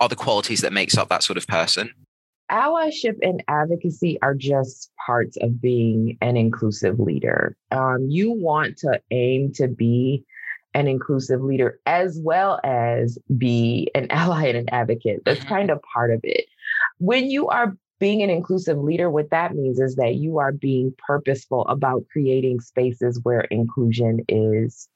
are 0.04 0.10
the 0.10 0.16
qualities 0.16 0.62
that 0.62 0.74
makes 0.74 0.98
up 0.98 1.10
that 1.10 1.24
sort 1.24 1.38
of 1.38 1.48
person? 1.48 1.90
Allyship 2.52 3.16
and 3.22 3.42
advocacy 3.48 4.22
are 4.22 4.36
just 4.36 4.92
parts 5.06 5.38
of 5.38 5.62
being 5.62 6.18
an 6.22 6.36
inclusive 6.36 7.00
leader. 7.00 7.56
Um, 7.72 8.08
you 8.10 8.32
want 8.32 8.78
to 8.80 9.02
aim 9.12 9.54
to 9.54 9.68
be 9.70 10.26
an 10.74 10.88
inclusive 10.88 11.42
leader 11.42 11.80
as 11.86 12.20
well 12.22 12.60
as 12.64 13.18
be 13.38 13.90
an 13.96 14.08
ally 14.12 14.48
and 14.48 14.58
an 14.58 14.70
advocate. 14.72 15.22
That's 15.26 15.40
mm-hmm. 15.40 15.50
kind 15.50 15.70
of 15.72 15.80
part 15.94 16.12
of 16.12 16.20
it. 16.24 16.46
When 16.98 17.32
you 17.32 17.48
are 17.48 17.78
being 18.00 18.22
an 18.22 18.30
inclusive 18.30 18.78
leader, 18.78 19.10
what 19.10 19.30
that 19.30 19.56
means 19.56 19.80
is 19.80 19.96
that 19.96 20.16
you 20.16 20.38
are 20.40 20.52
being 20.52 20.94
purposeful 21.08 21.66
about 21.68 22.04
creating 22.12 22.60
spaces 22.60 23.22
where 23.24 23.42
inclusion 23.42 24.20
is, 24.28 24.90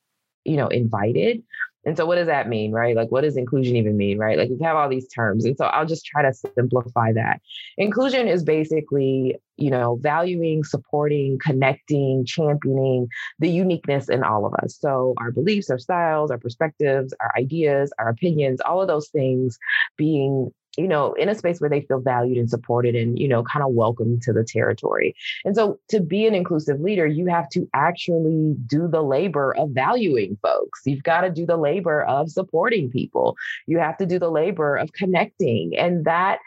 you 0.43 0.57
know, 0.57 0.67
invited, 0.67 1.41
and 1.87 1.95
so, 1.95 2.05
what 2.05 2.15
does 2.15 2.27
that 2.27 2.49
mean, 2.49 2.73
right? 2.73 2.97
Like, 2.97 3.13
what 3.13 3.21
does 3.21 3.37
inclusion 3.37 3.77
even 3.77 3.95
mean, 3.95 4.17
right? 4.17 4.37
Like, 4.37 4.49
we 4.49 4.61
have 4.61 4.75
all 4.75 4.89
these 4.89 5.07
terms. 5.07 5.45
And 5.45 5.57
so, 5.57 5.67
I'll 5.67 5.85
just 5.85 6.05
try 6.05 6.21
to 6.21 6.33
simplify 6.33 7.13
that. 7.13 7.39
Inclusion 7.77 8.27
is 8.27 8.43
basically, 8.43 9.37
you 9.55 9.71
know, 9.71 9.97
valuing, 10.01 10.65
supporting, 10.65 11.39
connecting, 11.41 12.25
championing 12.25 13.07
the 13.39 13.47
uniqueness 13.47 14.09
in 14.09 14.21
all 14.21 14.45
of 14.45 14.53
us. 14.55 14.77
So, 14.77 15.13
our 15.17 15.31
beliefs, 15.31 15.69
our 15.69 15.79
styles, 15.79 16.29
our 16.29 16.37
perspectives, 16.37 17.13
our 17.21 17.31
ideas, 17.37 17.93
our 17.97 18.09
opinions, 18.09 18.59
all 18.59 18.81
of 18.81 18.89
those 18.89 19.07
things 19.07 19.57
being 19.95 20.51
you 20.77 20.87
know, 20.87 21.13
in 21.13 21.27
a 21.27 21.35
space 21.35 21.59
where 21.59 21.69
they 21.69 21.81
feel 21.81 21.99
valued 21.99 22.37
and 22.37 22.49
supported 22.49 22.95
and, 22.95 23.17
you 23.17 23.27
know, 23.27 23.43
kind 23.43 23.65
of 23.65 23.71
welcome 23.73 24.19
to 24.21 24.31
the 24.31 24.43
territory. 24.43 25.15
And 25.43 25.55
so 25.55 25.79
to 25.89 25.99
be 25.99 26.27
an 26.27 26.35
inclusive 26.35 26.79
leader, 26.79 27.07
you 27.07 27.25
have 27.25 27.49
to 27.49 27.67
actually 27.73 28.55
do 28.67 28.87
the 28.87 29.01
labor 29.01 29.55
of 29.55 29.71
valuing 29.71 30.37
folks. 30.41 30.81
You've 30.85 31.03
got 31.03 31.21
to 31.21 31.31
do 31.31 31.45
the 31.45 31.57
labor 31.57 32.03
of 32.03 32.29
supporting 32.29 32.91
people. 32.91 33.35
You 33.65 33.79
have 33.79 33.97
to 33.97 34.05
do 34.05 34.19
the 34.19 34.31
labor 34.31 34.75
of 34.75 34.93
connecting. 34.93 35.75
And 35.77 36.05
that 36.05 36.39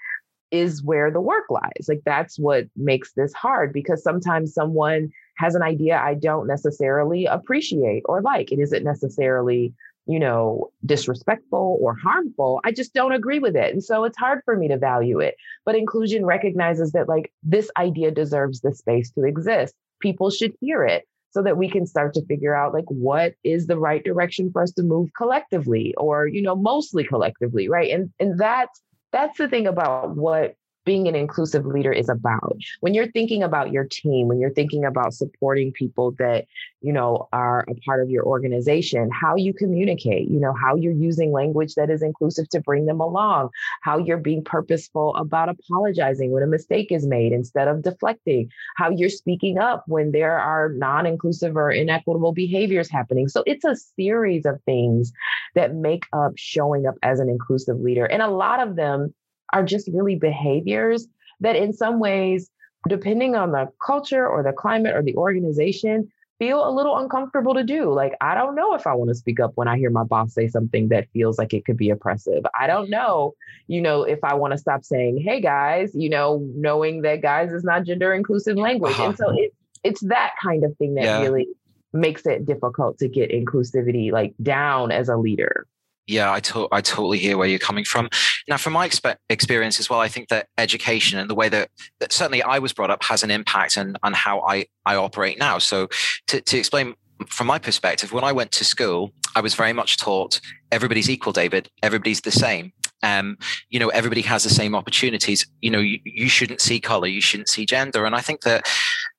is 0.50 0.82
where 0.82 1.10
the 1.10 1.20
work 1.20 1.44
lies. 1.50 1.87
Like 1.88 2.02
that's 2.04 2.38
what 2.38 2.66
makes 2.76 3.12
this 3.12 3.32
hard 3.32 3.72
because 3.72 4.02
sometimes 4.02 4.54
someone 4.54 5.10
has 5.37 5.54
an 5.54 5.62
idea 5.62 5.99
I 5.99 6.14
don't 6.14 6.46
necessarily 6.46 7.26
appreciate 7.26 8.02
or 8.04 8.20
like. 8.20 8.52
It 8.52 8.58
isn't 8.58 8.84
necessarily 8.84 9.72
you 10.07 10.19
know, 10.19 10.71
disrespectful 10.85 11.78
or 11.80 11.95
harmful. 11.95 12.61
I 12.64 12.73
just 12.73 12.95
don't 12.95 13.12
agree 13.12 13.38
with 13.38 13.57
it. 13.57 13.73
And 13.73 13.83
so 13.85 14.04
it's 14.04 14.19
hard 14.19 14.40
for 14.45 14.57
me 14.57 14.69
to 14.69 14.76
value 14.78 15.21
it. 15.21 15.37
But 15.64 15.76
inclusion 15.76 16.26
recognizes 16.26 16.92
that, 16.92 17.09
like, 17.09 17.33
this 17.42 17.71
idea 17.76 18.11
deserves 18.11 18.61
the 18.61 18.75
space 18.75 19.11
to 19.12 19.25
exist. 19.25 19.75
People 20.00 20.30
should 20.30 20.52
hear 20.61 20.85
it. 20.85 21.04
so 21.30 21.42
that 21.42 21.57
we 21.57 21.69
can 21.69 21.87
start 21.87 22.12
to 22.14 22.25
figure 22.26 22.54
out 22.54 22.75
like 22.75 22.87
what 22.88 23.35
is 23.45 23.66
the 23.66 23.78
right 23.78 24.02
direction 24.04 24.50
for 24.50 24.62
us 24.62 24.73
to 24.73 24.83
move 24.83 25.09
collectively 25.16 25.95
or 25.97 26.26
you 26.26 26.42
know 26.42 26.57
mostly 26.57 27.04
collectively 27.04 27.69
right 27.69 27.90
and 27.92 28.11
and 28.19 28.38
that's 28.38 28.83
that's 29.12 29.38
the 29.38 29.49
thing 29.49 29.66
about 29.66 30.16
what 30.16 30.54
being 30.84 31.08
an 31.08 31.14
inclusive 31.14 31.66
leader 31.66 31.92
is 31.92 32.08
about. 32.08 32.56
When 32.80 32.94
you're 32.94 33.10
thinking 33.10 33.42
about 33.42 33.70
your 33.70 33.84
team, 33.84 34.28
when 34.28 34.40
you're 34.40 34.52
thinking 34.52 34.84
about 34.84 35.14
supporting 35.14 35.72
people 35.72 36.12
that, 36.18 36.46
you 36.80 36.92
know, 36.92 37.28
are 37.32 37.64
a 37.68 37.75
part 37.87 38.02
of 38.02 38.10
your 38.10 38.25
organization, 38.25 39.10
how 39.10 39.37
you 39.37 39.52
communicate, 39.52 40.28
you 40.28 40.40
know, 40.40 40.54
how 40.54 40.76
you're 40.76 40.92
using 40.92 41.32
language 41.32 41.75
that 41.75 41.90
is 41.90 42.02
inclusive 42.02 42.49
to 42.50 42.60
bring 42.60 42.87
them 42.87 43.00
along, 43.00 43.50
how 43.82 43.99
you're 43.99 44.16
being 44.16 44.42
purposeful 44.42 45.14
about 45.16 45.49
apologizing 45.49 46.30
when 46.30 46.42
a 46.42 46.46
mistake 46.46 46.90
is 46.90 47.06
made 47.06 47.32
instead 47.32 47.68
of 47.68 47.82
deflecting, 47.82 48.50
how 48.76 48.90
you're 48.90 49.10
speaking 49.10 49.58
up 49.58 49.84
when 49.87 50.12
there 50.12 50.38
are 50.38 50.70
non-inclusive 50.70 51.56
or 51.56 51.70
inequitable 51.70 52.32
behaviors 52.32 52.90
happening. 52.90 53.28
So 53.28 53.42
it's 53.46 53.64
a 53.64 53.76
series 53.76 54.46
of 54.46 54.62
things 54.64 55.12
that 55.54 55.75
make 55.75 56.06
up 56.12 56.32
showing 56.37 56.87
up 56.87 56.94
as 57.02 57.20
an 57.20 57.28
inclusive 57.28 57.80
leader. 57.80 58.06
And 58.06 58.22
a 58.22 58.28
lot 58.28 58.66
of 58.66 58.76
them 58.76 59.14
are 59.52 59.64
just 59.64 59.88
really 59.92 60.16
behaviors 60.16 61.07
that, 61.40 61.57
in 61.57 61.73
some 61.73 62.00
ways, 62.00 62.50
depending 62.88 63.35
on 63.35 63.52
the 63.52 63.69
culture 63.85 64.26
or 64.26 64.42
the 64.42 64.52
climate 64.52 64.95
or 64.95 65.02
the 65.02 65.16
organization, 65.16 66.11
feel 66.38 66.66
a 66.66 66.73
little 66.73 66.97
uncomfortable 66.97 67.52
to 67.52 67.62
do. 67.62 67.92
Like, 67.92 68.14
I 68.23 68.35
don't 68.35 68.54
know 68.54 68.75
if 68.75 68.87
I 68.87 68.95
want 68.95 69.11
to 69.11 69.14
speak 69.14 69.40
up 69.40 69.52
when 69.57 69.69
I 69.69 69.76
hear 69.76 69.90
my 69.90 70.04
boss 70.04 70.33
say 70.33 70.49
something 70.49 70.88
that 70.88 71.07
feels 71.12 71.37
like 71.37 71.52
it 71.52 71.66
could 71.66 71.76
be 71.76 71.90
oppressive. 71.90 72.42
I 72.59 72.66
don't 72.66 72.88
know, 72.88 73.35
you 73.66 73.83
know, 73.83 74.04
if 74.04 74.21
I 74.25 74.35
want 74.35 74.52
to 74.52 74.59
stop 74.59 74.83
saying, 74.83 75.19
hey 75.23 75.42
guys, 75.42 75.90
you 75.95 76.09
know, 76.09 76.47
knowing 76.54 77.02
that 77.02 77.21
guys 77.21 77.52
is 77.52 77.62
not 77.62 77.85
gender 77.85 78.14
inclusive 78.14 78.57
language. 78.57 78.95
Uh-huh. 78.95 79.09
And 79.09 79.16
so 79.19 79.30
it, 79.37 79.52
it's 79.85 80.00
that 80.00 80.33
kind 80.42 80.64
of 80.64 80.75
thing 80.78 80.95
that 80.95 81.04
yeah. 81.04 81.21
really 81.21 81.47
makes 81.92 82.25
it 82.25 82.47
difficult 82.47 82.99
to 82.99 83.09
get 83.09 83.30
inclusivity 83.30 84.11
like 84.11 84.35
down 84.42 84.92
as 84.92 85.11
a 85.11 85.19
leader. 85.19 85.66
Yeah, 86.07 86.33
I, 86.33 86.40
to- 86.40 86.69
I 86.73 86.80
totally 86.80 87.19
hear 87.19 87.38
where 87.38 87.47
you're 87.47 87.59
coming 87.59 87.85
from. 87.85 88.09
Now, 88.49 88.57
from 88.57 88.73
my 88.73 88.88
expe- 88.88 89.16
experience 89.28 89.78
as 89.78 89.88
well, 89.88 90.00
I 90.00 90.09
think 90.09 90.28
that 90.28 90.49
education 90.59 91.19
and 91.19 91.30
the 91.30 91.35
way 91.35 91.49
that, 91.49 91.71
that 92.00 92.12
certainly 92.12 92.42
I 92.42 92.59
was 92.59 92.73
brought 92.73 92.90
up 92.90 93.02
has 93.04 93.23
an 93.23 93.30
impact 93.30 93.78
on, 93.78 93.97
on 94.02 94.12
how 94.12 94.40
I, 94.40 94.66
I 94.87 94.97
operate 94.97 95.38
now. 95.38 95.59
So, 95.59 95.88
to, 96.28 96.40
to 96.40 96.59
explain 96.59 96.95
from 97.28 97.47
my 97.47 97.59
perspective, 97.59 98.12
when 98.12 98.25
I 98.25 98.33
went 98.33 98.50
to 98.52 98.64
school, 98.64 99.12
I 99.37 99.40
was 99.40 99.54
very 99.54 99.73
much 99.73 99.99
taught 99.99 100.40
everybody's 100.73 101.11
equal, 101.11 101.33
David, 101.33 101.69
everybody's 101.83 102.23
the 102.23 102.30
same. 102.30 102.73
Um, 103.02 103.38
you 103.71 103.78
know, 103.78 103.88
everybody 103.88 104.23
has 104.23 104.42
the 104.42 104.50
same 104.50 104.75
opportunities. 104.75 105.47
You 105.61 105.71
know, 105.71 105.78
you, 105.78 105.99
you 106.04 106.28
shouldn't 106.28 106.61
see 106.61 106.80
color, 106.80 107.07
you 107.07 107.21
shouldn't 107.21 107.49
see 107.49 107.64
gender. 107.66 108.04
And 108.04 108.14
I 108.14 108.21
think 108.21 108.42
that 108.42 108.66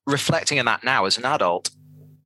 reflecting 0.05 0.59
on 0.59 0.65
that 0.65 0.83
now 0.83 1.05
as 1.05 1.17
an 1.17 1.25
adult, 1.25 1.69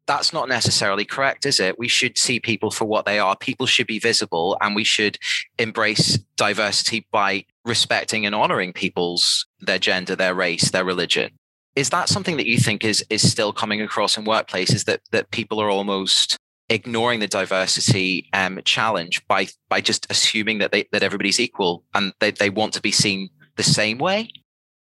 that's 0.07 0.33
not 0.33 0.47
necessarily 0.47 1.05
correct, 1.05 1.45
is 1.45 1.59
it? 1.59 1.79
We 1.79 1.87
should 1.87 2.17
see 2.17 2.39
people 2.39 2.71
for 2.71 2.85
what 2.85 3.05
they 3.05 3.19
are. 3.19 3.35
People 3.35 3.65
should 3.65 3.87
be 3.87 3.99
visible 3.99 4.57
and 4.61 4.75
we 4.75 4.83
should 4.83 5.17
embrace 5.57 6.17
diversity 6.37 7.07
by 7.11 7.45
respecting 7.63 8.25
and 8.25 8.35
honoring 8.35 8.73
people's 8.73 9.47
their 9.59 9.79
gender, 9.79 10.15
their 10.15 10.35
race, 10.35 10.71
their 10.71 10.85
religion. 10.85 11.31
Is 11.75 11.89
that 11.89 12.09
something 12.09 12.37
that 12.37 12.47
you 12.47 12.57
think 12.57 12.85
is 12.85 13.03
is 13.09 13.29
still 13.29 13.51
coming 13.51 13.81
across 13.81 14.17
in 14.17 14.25
workplaces 14.25 14.85
that 14.85 15.01
that 15.11 15.31
people 15.31 15.59
are 15.59 15.69
almost 15.69 16.37
ignoring 16.69 17.19
the 17.19 17.27
diversity 17.27 18.29
um, 18.33 18.59
challenge 18.63 19.25
by 19.27 19.47
by 19.69 19.81
just 19.81 20.07
assuming 20.09 20.59
that 20.59 20.71
they 20.71 20.87
that 20.91 21.03
everybody's 21.03 21.39
equal 21.39 21.83
and 21.93 22.13
they, 22.19 22.31
they 22.31 22.49
want 22.49 22.73
to 22.73 22.81
be 22.81 22.91
seen 22.91 23.29
the 23.57 23.63
same 23.63 23.97
way? 23.97 24.29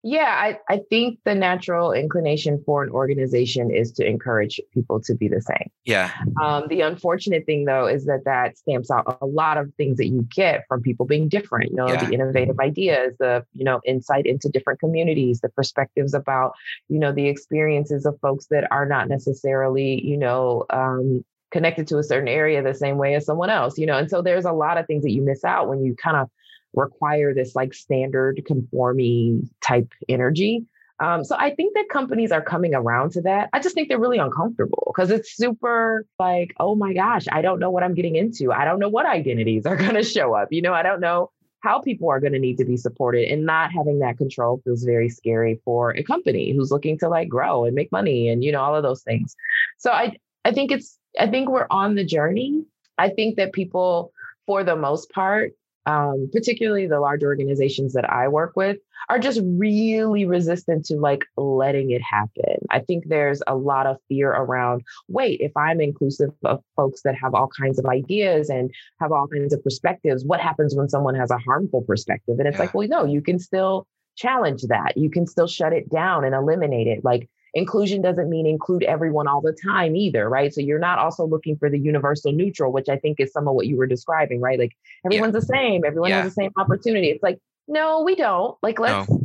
Yeah, 0.05 0.35
I, 0.37 0.59
I 0.67 0.81
think 0.89 1.19
the 1.23 1.33
natural 1.33 1.93
inclination 1.93 2.61
for 2.65 2.83
an 2.83 2.89
organization 2.89 3.71
is 3.71 3.93
to 3.93 4.05
encourage 4.05 4.59
people 4.73 4.99
to 5.01 5.15
be 5.15 5.29
the 5.29 5.41
same. 5.41 5.71
Yeah. 5.85 6.11
Um, 6.41 6.67
the 6.67 6.81
unfortunate 6.81 7.45
thing, 7.45 7.63
though, 7.63 7.87
is 7.87 8.03
that 8.05 8.25
that 8.25 8.57
stamps 8.57 8.91
out 8.91 9.17
a 9.21 9.25
lot 9.25 9.57
of 9.57 9.71
things 9.77 9.95
that 9.97 10.07
you 10.07 10.27
get 10.35 10.65
from 10.67 10.81
people 10.81 11.05
being 11.05 11.29
different. 11.29 11.71
You 11.71 11.77
know, 11.77 11.87
yeah. 11.87 12.03
the 12.03 12.13
innovative 12.13 12.59
ideas, 12.59 13.15
the 13.17 13.45
you 13.53 13.63
know 13.63 13.79
insight 13.85 14.25
into 14.25 14.49
different 14.49 14.81
communities, 14.81 15.39
the 15.39 15.47
perspectives 15.47 16.13
about 16.13 16.51
you 16.89 16.99
know 16.99 17.13
the 17.13 17.29
experiences 17.29 18.05
of 18.05 18.19
folks 18.19 18.47
that 18.47 18.69
are 18.71 18.85
not 18.85 19.07
necessarily 19.07 20.05
you 20.05 20.17
know 20.17 20.65
um, 20.69 21.23
connected 21.51 21.87
to 21.87 21.97
a 21.97 22.03
certain 22.03 22.27
area 22.27 22.61
the 22.61 22.73
same 22.73 22.97
way 22.97 23.15
as 23.15 23.25
someone 23.25 23.49
else. 23.49 23.77
You 23.77 23.85
know, 23.85 23.97
and 23.97 24.09
so 24.09 24.21
there's 24.21 24.43
a 24.43 24.51
lot 24.51 24.77
of 24.77 24.85
things 24.85 25.03
that 25.03 25.11
you 25.11 25.21
miss 25.21 25.45
out 25.45 25.69
when 25.69 25.81
you 25.81 25.95
kind 25.95 26.17
of 26.17 26.29
require 26.73 27.33
this 27.33 27.55
like 27.55 27.73
standard 27.73 28.41
conforming 28.45 29.49
type 29.61 29.91
energy. 30.09 30.65
Um, 30.99 31.23
so 31.23 31.35
I 31.37 31.53
think 31.53 31.73
that 31.73 31.89
companies 31.89 32.31
are 32.31 32.41
coming 32.41 32.75
around 32.75 33.11
to 33.13 33.21
that. 33.23 33.49
I 33.51 33.59
just 33.59 33.75
think 33.75 33.89
they're 33.89 33.99
really 33.99 34.19
uncomfortable 34.19 34.91
because 34.93 35.09
it's 35.09 35.35
super 35.35 36.05
like, 36.19 36.53
oh 36.59 36.75
my 36.75 36.93
gosh, 36.93 37.25
I 37.31 37.41
don't 37.41 37.59
know 37.59 37.71
what 37.71 37.83
I'm 37.83 37.95
getting 37.95 38.15
into. 38.15 38.51
I 38.51 38.63
don't 38.63 38.79
know 38.79 38.89
what 38.89 39.05
identities 39.05 39.65
are 39.65 39.75
going 39.77 39.95
to 39.95 40.03
show 40.03 40.33
up. 40.33 40.49
You 40.51 40.61
know, 40.61 40.73
I 40.73 40.83
don't 40.83 41.01
know 41.01 41.31
how 41.63 41.79
people 41.79 42.09
are 42.09 42.19
going 42.19 42.33
to 42.33 42.39
need 42.39 42.57
to 42.57 42.65
be 42.65 42.77
supported 42.77 43.29
and 43.29 43.45
not 43.45 43.71
having 43.71 43.99
that 43.99 44.17
control 44.17 44.61
feels 44.63 44.83
very 44.83 45.09
scary 45.09 45.59
for 45.63 45.91
a 45.91 46.03
company 46.03 46.53
who's 46.53 46.71
looking 46.71 46.99
to 46.99 47.07
like 47.07 47.29
grow 47.29 47.65
and 47.65 47.73
make 47.73 47.91
money 47.91 48.27
and 48.27 48.43
you 48.43 48.51
know 48.51 48.61
all 48.61 48.75
of 48.75 48.83
those 48.83 49.01
things 49.01 49.35
so 49.77 49.89
i 49.89 50.13
i 50.43 50.51
think 50.51 50.71
it's 50.71 50.97
i 51.17 51.25
think 51.25 51.49
we're 51.49 51.67
on 51.69 51.95
the 51.95 52.03
journey 52.03 52.63
i 52.97 53.07
think 53.07 53.37
that 53.37 53.53
people 53.53 54.11
for 54.45 54.63
the 54.63 54.75
most 54.75 55.09
part 55.11 55.53
um, 55.85 56.29
particularly 56.31 56.87
the 56.87 56.99
large 56.99 57.23
organizations 57.23 57.93
that 57.93 58.09
I 58.09 58.27
work 58.27 58.53
with, 58.55 58.77
are 59.09 59.19
just 59.19 59.41
really 59.43 60.25
resistant 60.25 60.85
to 60.85 60.95
like 60.95 61.25
letting 61.35 61.91
it 61.91 62.01
happen. 62.01 62.55
I 62.69 62.79
think 62.79 63.05
there's 63.07 63.41
a 63.47 63.55
lot 63.55 63.85
of 63.85 63.97
fear 64.07 64.31
around 64.31 64.83
wait, 65.09 65.41
if 65.41 65.51
I'm 65.57 65.81
inclusive 65.81 66.29
of 66.45 66.61
folks 66.75 67.01
that 67.03 67.15
have 67.15 67.33
all 67.33 67.49
kinds 67.49 67.79
of 67.79 67.85
ideas 67.85 68.49
and 68.49 68.71
have 69.01 69.11
all 69.11 69.27
kinds 69.27 69.53
of 69.53 69.63
perspectives, 69.63 70.23
what 70.23 70.39
happens 70.39 70.75
when 70.75 70.89
someone 70.89 71.15
has 71.15 71.31
a 71.31 71.37
harmful 71.37 71.81
perspective? 71.81 72.39
And 72.39 72.47
it's 72.47 72.55
yeah. 72.55 72.61
like, 72.61 72.73
well, 72.73 72.87
no, 72.87 73.05
you 73.05 73.21
can 73.21 73.39
still 73.39 73.87
challenge 74.15 74.63
that. 74.63 74.93
You 74.95 75.09
can 75.09 75.27
still 75.27 75.47
shut 75.47 75.73
it 75.73 75.89
down 75.89 76.23
and 76.23 76.33
eliminate 76.33 76.87
it. 76.87 77.03
Like 77.03 77.29
inclusion 77.53 78.01
doesn't 78.01 78.29
mean 78.29 78.47
include 78.47 78.83
everyone 78.83 79.27
all 79.27 79.41
the 79.41 79.53
time 79.53 79.95
either, 79.95 80.27
right? 80.29 80.53
So 80.53 80.61
you're 80.61 80.79
not 80.79 80.99
also 80.99 81.25
looking 81.25 81.55
for 81.57 81.69
the 81.69 81.79
universal 81.79 82.31
neutral, 82.31 82.71
which 82.71 82.89
I 82.89 82.97
think 82.97 83.19
is 83.19 83.31
some 83.31 83.47
of 83.47 83.53
what 83.53 83.67
you 83.67 83.77
were 83.77 83.87
describing, 83.87 84.41
right? 84.41 84.57
Like 84.57 84.75
everyone's 85.05 85.33
yeah. 85.33 85.39
the 85.39 85.45
same, 85.45 85.83
everyone 85.85 86.09
yeah. 86.09 86.23
has 86.23 86.33
the 86.33 86.41
same 86.41 86.51
opportunity. 86.57 87.09
It's 87.09 87.23
like, 87.23 87.39
no, 87.67 88.01
we 88.01 88.15
don't. 88.15 88.57
Like, 88.63 88.79
let's, 88.79 89.09
no. 89.09 89.21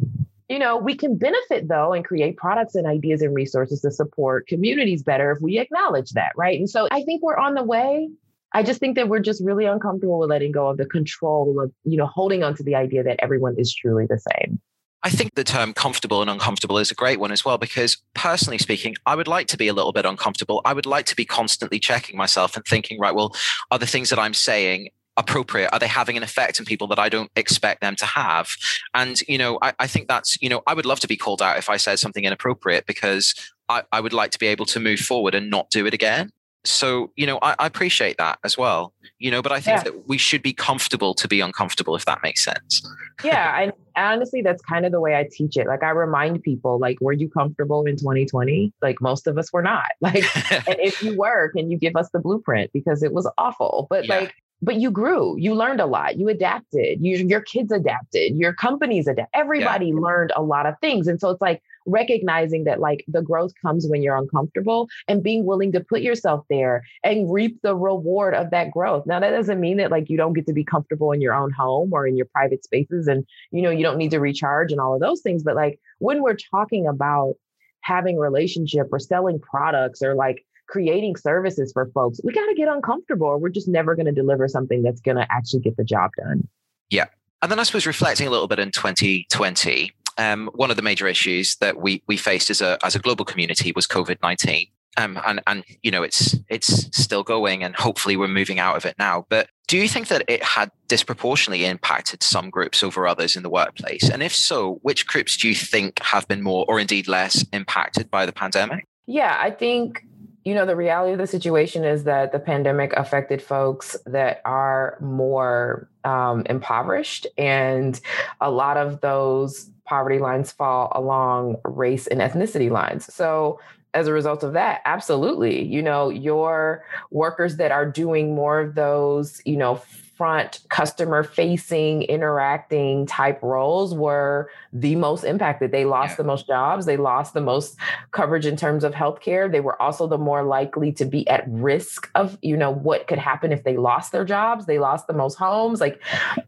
you 0.48 0.58
know, 0.58 0.76
we 0.76 0.94
can 0.94 1.16
benefit 1.16 1.68
though 1.68 1.92
and 1.92 2.04
create 2.04 2.36
products 2.36 2.74
and 2.74 2.86
ideas 2.86 3.22
and 3.22 3.34
resources 3.34 3.80
to 3.80 3.90
support 3.90 4.46
communities 4.46 5.02
better 5.02 5.32
if 5.32 5.40
we 5.40 5.58
acknowledge 5.58 6.10
that, 6.10 6.32
right? 6.36 6.58
And 6.58 6.68
so 6.68 6.86
I 6.90 7.02
think 7.02 7.22
we're 7.22 7.38
on 7.38 7.54
the 7.54 7.64
way. 7.64 8.10
I 8.52 8.62
just 8.62 8.80
think 8.80 8.96
that 8.96 9.08
we're 9.08 9.20
just 9.20 9.44
really 9.44 9.66
uncomfortable 9.66 10.18
with 10.18 10.30
letting 10.30 10.52
go 10.52 10.68
of 10.68 10.78
the 10.78 10.86
control 10.86 11.60
of, 11.60 11.72
you 11.84 11.96
know, 11.96 12.06
holding 12.06 12.42
on 12.42 12.54
to 12.56 12.62
the 12.62 12.74
idea 12.74 13.02
that 13.02 13.20
everyone 13.20 13.56
is 13.58 13.74
truly 13.74 14.06
the 14.06 14.18
same. 14.18 14.60
I 15.04 15.10
think 15.10 15.34
the 15.34 15.44
term 15.44 15.74
comfortable 15.74 16.20
and 16.20 16.30
uncomfortable 16.30 16.78
is 16.78 16.90
a 16.90 16.94
great 16.94 17.20
one 17.20 17.30
as 17.30 17.44
well, 17.44 17.56
because 17.56 17.96
personally 18.14 18.58
speaking, 18.58 18.96
I 19.06 19.14
would 19.14 19.28
like 19.28 19.46
to 19.48 19.56
be 19.56 19.68
a 19.68 19.72
little 19.72 19.92
bit 19.92 20.04
uncomfortable. 20.04 20.60
I 20.64 20.72
would 20.72 20.86
like 20.86 21.06
to 21.06 21.16
be 21.16 21.24
constantly 21.24 21.78
checking 21.78 22.16
myself 22.16 22.56
and 22.56 22.64
thinking, 22.64 22.98
right, 22.98 23.14
well, 23.14 23.34
are 23.70 23.78
the 23.78 23.86
things 23.86 24.10
that 24.10 24.18
I'm 24.18 24.34
saying 24.34 24.88
appropriate? 25.16 25.70
Are 25.72 25.78
they 25.78 25.86
having 25.86 26.16
an 26.16 26.22
effect 26.24 26.58
on 26.58 26.66
people 26.66 26.88
that 26.88 26.98
I 26.98 27.08
don't 27.08 27.30
expect 27.36 27.80
them 27.80 27.94
to 27.96 28.06
have? 28.06 28.50
And, 28.92 29.20
you 29.28 29.38
know, 29.38 29.58
I, 29.62 29.72
I 29.78 29.86
think 29.86 30.08
that's, 30.08 30.40
you 30.42 30.48
know, 30.48 30.62
I 30.66 30.74
would 30.74 30.86
love 30.86 31.00
to 31.00 31.08
be 31.08 31.16
called 31.16 31.42
out 31.42 31.58
if 31.58 31.70
I 31.70 31.76
said 31.76 32.00
something 32.00 32.24
inappropriate 32.24 32.86
because 32.86 33.34
I, 33.68 33.82
I 33.92 34.00
would 34.00 34.12
like 34.12 34.32
to 34.32 34.38
be 34.38 34.46
able 34.48 34.66
to 34.66 34.80
move 34.80 35.00
forward 35.00 35.34
and 35.34 35.48
not 35.48 35.70
do 35.70 35.86
it 35.86 35.94
again 35.94 36.32
so 36.64 37.10
you 37.16 37.26
know 37.26 37.38
I, 37.42 37.54
I, 37.58 37.66
appreciate 37.66 38.16
that 38.18 38.38
as 38.44 38.58
well 38.58 38.92
you 39.18 39.30
know 39.30 39.42
but 39.42 39.52
i 39.52 39.60
think 39.60 39.78
yeah. 39.78 39.82
that 39.84 40.08
we 40.08 40.18
should 40.18 40.42
be 40.42 40.52
comfortable 40.52 41.14
to 41.14 41.28
be 41.28 41.40
uncomfortable 41.40 41.94
if 41.94 42.04
that 42.04 42.20
makes 42.22 42.44
sense 42.44 42.82
yeah 43.24 43.60
and 43.60 43.72
honestly 43.96 44.42
that's 44.42 44.62
kind 44.62 44.84
of 44.84 44.92
the 44.92 45.00
way 45.00 45.14
i 45.14 45.26
teach 45.30 45.56
it 45.56 45.66
like 45.66 45.82
i 45.82 45.90
remind 45.90 46.42
people 46.42 46.78
like 46.78 47.00
were 47.00 47.12
you 47.12 47.28
comfortable 47.28 47.84
in 47.84 47.96
2020 47.96 48.72
like 48.82 49.00
most 49.00 49.26
of 49.26 49.38
us 49.38 49.52
were 49.52 49.62
not 49.62 49.86
like 50.00 50.24
and 50.68 50.76
if 50.80 51.02
you 51.02 51.16
were 51.16 51.50
can 51.50 51.70
you 51.70 51.78
give 51.78 51.96
us 51.96 52.10
the 52.12 52.18
blueprint 52.18 52.72
because 52.72 53.02
it 53.02 53.12
was 53.12 53.30
awful 53.38 53.86
but 53.88 54.06
yeah. 54.06 54.20
like 54.20 54.34
but 54.60 54.76
you 54.76 54.90
grew 54.90 55.36
you 55.38 55.54
learned 55.54 55.80
a 55.80 55.86
lot 55.86 56.18
you 56.18 56.28
adapted 56.28 56.98
you, 57.00 57.16
your 57.18 57.40
kids 57.40 57.70
adapted 57.70 58.36
your 58.36 58.52
companies 58.52 59.06
adapted 59.06 59.30
everybody 59.34 59.86
yeah. 59.86 59.94
learned 59.94 60.32
a 60.34 60.42
lot 60.42 60.66
of 60.66 60.74
things 60.80 61.06
and 61.06 61.20
so 61.20 61.30
it's 61.30 61.40
like 61.40 61.62
recognizing 61.88 62.64
that 62.64 62.80
like 62.80 63.04
the 63.08 63.22
growth 63.22 63.52
comes 63.60 63.86
when 63.88 64.02
you're 64.02 64.16
uncomfortable 64.16 64.88
and 65.08 65.22
being 65.22 65.44
willing 65.44 65.72
to 65.72 65.80
put 65.80 66.02
yourself 66.02 66.44
there 66.48 66.82
and 67.02 67.32
reap 67.32 67.60
the 67.62 67.74
reward 67.74 68.34
of 68.34 68.50
that 68.50 68.70
growth 68.70 69.06
now 69.06 69.18
that 69.18 69.30
doesn't 69.30 69.60
mean 69.60 69.76
that 69.78 69.90
like 69.90 70.08
you 70.08 70.16
don't 70.16 70.34
get 70.34 70.46
to 70.46 70.52
be 70.52 70.64
comfortable 70.64 71.12
in 71.12 71.20
your 71.20 71.34
own 71.34 71.50
home 71.50 71.90
or 71.92 72.06
in 72.06 72.16
your 72.16 72.26
private 72.26 72.62
spaces 72.62 73.08
and 73.08 73.26
you 73.50 73.62
know 73.62 73.70
you 73.70 73.82
don't 73.82 73.98
need 73.98 74.10
to 74.10 74.20
recharge 74.20 74.70
and 74.70 74.80
all 74.80 74.94
of 74.94 75.00
those 75.00 75.20
things 75.20 75.42
but 75.42 75.56
like 75.56 75.80
when 75.98 76.22
we're 76.22 76.36
talking 76.50 76.86
about 76.86 77.34
having 77.80 78.18
relationship 78.18 78.88
or 78.92 78.98
selling 78.98 79.40
products 79.40 80.02
or 80.02 80.14
like 80.14 80.44
creating 80.68 81.16
services 81.16 81.72
for 81.72 81.90
folks, 81.92 82.20
we 82.22 82.32
got 82.32 82.46
to 82.46 82.54
get 82.54 82.68
uncomfortable 82.68 83.26
or 83.26 83.38
we're 83.38 83.48
just 83.48 83.68
never 83.68 83.96
going 83.96 84.06
to 84.06 84.12
deliver 84.12 84.46
something 84.46 84.82
that's 84.82 85.00
going 85.00 85.16
to 85.16 85.26
actually 85.30 85.60
get 85.60 85.76
the 85.76 85.84
job 85.84 86.10
done. 86.18 86.46
Yeah. 86.90 87.06
And 87.40 87.50
then 87.50 87.58
I 87.58 87.62
suppose 87.62 87.86
reflecting 87.86 88.26
a 88.26 88.30
little 88.30 88.48
bit 88.48 88.58
in 88.58 88.70
2020, 88.70 89.92
um, 90.18 90.50
one 90.54 90.70
of 90.70 90.76
the 90.76 90.82
major 90.82 91.06
issues 91.06 91.56
that 91.56 91.80
we, 91.80 92.02
we 92.06 92.16
faced 92.16 92.50
as 92.50 92.60
a, 92.60 92.78
as 92.84 92.94
a 92.94 92.98
global 92.98 93.24
community 93.24 93.72
was 93.72 93.86
COVID 93.86 94.18
19. 94.22 94.66
Um, 94.96 95.20
and 95.24 95.40
and 95.46 95.62
you 95.82 95.92
know 95.92 96.02
it's 96.02 96.36
it's 96.48 96.88
still 96.96 97.22
going, 97.22 97.62
and 97.62 97.76
hopefully 97.76 98.16
we're 98.16 98.26
moving 98.26 98.58
out 98.58 98.76
of 98.76 98.84
it 98.84 98.96
now. 98.98 99.26
But 99.28 99.48
do 99.68 99.76
you 99.76 99.86
think 99.86 100.08
that 100.08 100.24
it 100.26 100.42
had 100.42 100.72
disproportionately 100.88 101.66
impacted 101.66 102.22
some 102.24 102.50
groups 102.50 102.82
over 102.82 103.06
others 103.06 103.36
in 103.36 103.44
the 103.44 103.50
workplace? 103.50 104.08
And 104.08 104.24
if 104.24 104.34
so, 104.34 104.80
which 104.82 105.06
groups 105.06 105.36
do 105.36 105.48
you 105.48 105.54
think 105.54 106.02
have 106.02 106.26
been 106.26 106.42
more, 106.42 106.64
or 106.66 106.80
indeed 106.80 107.06
less, 107.06 107.44
impacted 107.52 108.10
by 108.10 108.26
the 108.26 108.32
pandemic? 108.32 108.86
Yeah, 109.06 109.36
I 109.38 109.52
think 109.52 110.02
you 110.48 110.54
know 110.54 110.64
the 110.64 110.74
reality 110.74 111.12
of 111.12 111.18
the 111.18 111.26
situation 111.26 111.84
is 111.84 112.04
that 112.04 112.32
the 112.32 112.38
pandemic 112.38 112.94
affected 112.94 113.42
folks 113.42 113.98
that 114.06 114.40
are 114.46 114.96
more 114.98 115.86
um, 116.04 116.42
impoverished 116.46 117.26
and 117.36 118.00
a 118.40 118.50
lot 118.50 118.78
of 118.78 119.02
those 119.02 119.70
poverty 119.84 120.18
lines 120.18 120.50
fall 120.50 120.90
along 120.94 121.56
race 121.64 122.06
and 122.06 122.22
ethnicity 122.22 122.70
lines. 122.70 123.12
So 123.12 123.60
as 123.92 124.06
a 124.06 124.12
result 124.12 124.42
of 124.42 124.54
that 124.54 124.80
absolutely 124.86 125.64
you 125.64 125.82
know 125.82 126.08
your 126.08 126.82
workers 127.10 127.56
that 127.56 127.70
are 127.70 127.90
doing 127.90 128.34
more 128.34 128.60
of 128.60 128.74
those 128.74 129.42
you 129.44 129.56
know 129.56 129.82
front 130.18 130.60
customer 130.68 131.22
facing 131.22 132.02
interacting 132.02 133.06
type 133.06 133.42
roles 133.42 133.94
were 133.94 134.50
the 134.72 134.96
most 134.96 135.24
impacted. 135.24 135.72
They 135.72 135.86
lost 135.86 136.12
yeah. 136.12 136.16
the 136.16 136.24
most 136.24 136.46
jobs. 136.46 136.84
They 136.84 136.98
lost 136.98 137.32
the 137.32 137.40
most 137.40 137.78
coverage 138.10 138.44
in 138.44 138.56
terms 138.56 138.84
of 138.84 138.92
healthcare. 138.92 139.50
They 139.50 139.60
were 139.60 139.80
also 139.80 140.06
the 140.06 140.18
more 140.18 140.42
likely 140.42 140.92
to 140.92 141.06
be 141.06 141.26
at 141.28 141.44
risk 141.48 142.10
of 142.14 142.36
you 142.42 142.56
know 142.56 142.70
what 142.70 143.06
could 143.06 143.18
happen 143.18 143.52
if 143.52 143.64
they 143.64 143.76
lost 143.76 144.12
their 144.12 144.24
jobs 144.24 144.66
they 144.66 144.78
lost 144.78 145.06
the 145.06 145.12
most 145.12 145.36
homes. 145.36 145.80
Like 145.80 146.02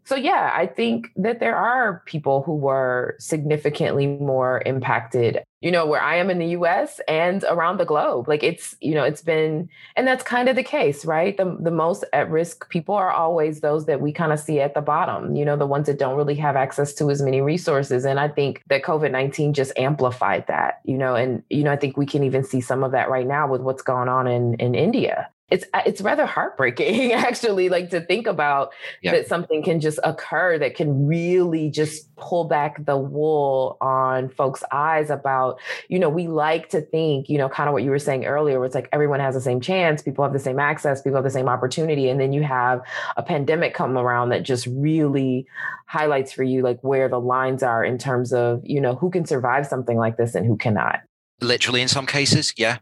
so 0.05 0.17
yeah 0.17 0.53
i 0.55 0.67
think 0.67 1.13
that 1.17 1.41
there 1.41 1.57
are 1.57 2.03
people 2.07 2.43
who 2.43 2.57
were 2.57 3.17
significantly 3.19 4.07
more 4.07 4.63
impacted 4.67 5.43
you 5.61 5.71
know, 5.71 5.85
where 5.85 6.01
I 6.01 6.17
am 6.17 6.31
in 6.31 6.39
the 6.39 6.49
US 6.49 7.01
and 7.07 7.45
around 7.45 7.79
the 7.79 7.85
globe. 7.85 8.29
Like 8.29 8.43
it's, 8.43 8.77
you 8.81 8.95
know, 8.95 9.05
it's 9.05 9.21
been, 9.21 9.69
and 9.95 10.07
that's 10.07 10.25
kind 10.25 10.49
of 10.49 10.57
the 10.57 10.63
case, 10.63 11.05
right? 11.05 11.37
The, 11.37 11.57
the 11.61 11.71
most 11.71 12.05
at 12.13 12.31
risk 12.31 12.69
people 12.71 12.95
are 12.95 13.11
always 13.11 13.61
those 13.61 13.85
that 13.85 14.01
we 14.01 14.13
kind 14.13 14.33
of 14.33 14.41
see 14.41 14.61
at 14.61 14.75
the 14.75 14.81
bottom, 14.81 15.37
you 15.37 15.45
know, 15.45 15.57
the 15.57 15.67
ones 15.67 15.87
that 15.87 15.99
don't 15.99 16.17
really 16.17 16.37
have 16.37 16.57
access 16.57 16.95
to 16.95 17.11
as 17.11 17.21
many 17.21 17.43
resources. 17.43 18.07
And 18.07 18.19
I 18.19 18.29
think 18.29 18.63
that 18.69 18.83
COVID 18.83 19.11
19 19.11 19.53
just 19.53 19.73
amplified 19.77 20.47
that, 20.49 20.81
you 20.85 20.97
know, 20.97 21.15
and, 21.15 21.43
you 21.51 21.63
know, 21.63 21.73
I 21.73 21.77
think 21.77 21.97
we 21.97 22.07
can 22.07 22.25
even 22.25 22.43
see 22.43 22.63
some 22.63 22.83
of 22.83 22.93
that 22.93 23.11
right 23.11 23.27
now 23.27 23.47
with 23.47 23.61
what's 23.61 23.83
going 23.83 24.09
on 24.09 24.27
in, 24.27 24.55
in 24.55 24.75
India 24.75 25.29
it's 25.51 25.65
uh, 25.75 25.83
it's 25.85 26.01
rather 26.01 26.27
heartbreaking 26.27 27.13
actually 27.13 27.69
like 27.69 27.91
to 27.91 28.01
think 28.01 28.27
about 28.27 28.73
yeah. 29.03 29.13
that 29.13 29.27
something 29.27 29.63
can 29.63 29.81
just 29.81 29.99
occur 30.05 30.59
that 30.59 30.75
can 30.75 31.07
really 31.07 31.71
just 31.71 32.15
pull 32.17 32.45
back 32.45 32.85
the 32.85 32.97
wool 32.97 33.77
on 33.81 34.29
folks 34.29 34.63
eyes 34.73 35.11
about 35.11 35.59
you 35.89 35.99
know 35.99 36.09
we 36.09 36.29
like 36.29 36.69
to 36.69 36.81
think 36.81 37.29
you 37.29 37.37
know 37.37 37.49
kind 37.49 37.69
of 37.69 37.73
what 37.73 37.83
you 37.83 37.91
were 37.91 37.99
saying 37.99 38.25
earlier 38.25 38.59
where 38.59 38.67
it's 38.67 38.75
like 38.75 38.89
everyone 38.93 39.21
has 39.21 39.35
the 39.35 39.41
same 39.41 39.61
chance 39.61 40.03
people 40.03 40.25
have 40.25 40.33
the 40.33 40.39
same 40.39 40.59
access 40.59 41.03
people 41.03 41.17
have 41.17 41.25
the 41.25 41.31
same 41.31 41.49
opportunity 41.49 42.09
and 42.09 42.21
then 42.21 42.33
you 42.33 42.43
have 42.43 42.81
a 43.17 43.23
pandemic 43.23 43.75
come 43.75 43.99
around 43.99 44.29
that 44.29 44.43
just 44.43 44.67
really 44.67 45.47
highlights 45.87 46.33
for 46.33 46.45
you 46.45 46.63
like 46.63 46.79
where 46.83 47.09
the 47.09 47.21
lines 47.21 47.63
are 47.63 47.85
in 47.85 47.99
terms 47.99 48.33
of 48.33 48.61
you 48.65 48.81
know 48.81 48.95
who 48.95 49.11
can 49.11 49.27
survive 49.27 49.67
something 49.67 49.99
like 49.99 50.17
this 50.17 50.35
and 50.35 50.47
who 50.47 50.57
cannot 50.57 51.01
literally 51.41 51.81
in 51.81 51.89
some 51.89 52.07
cases 52.07 52.53
yeah 52.57 52.79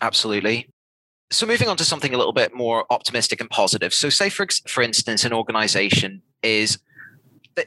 absolutely 0.00 0.68
so 1.32 1.46
moving 1.46 1.68
on 1.68 1.76
to 1.78 1.84
something 1.84 2.14
a 2.14 2.18
little 2.18 2.32
bit 2.32 2.54
more 2.54 2.84
optimistic 2.90 3.40
and 3.40 3.50
positive. 3.50 3.92
So 3.94 4.08
say 4.08 4.28
for 4.28 4.46
for 4.66 4.82
instance, 4.82 5.24
an 5.24 5.32
organization 5.32 6.22
is 6.42 6.78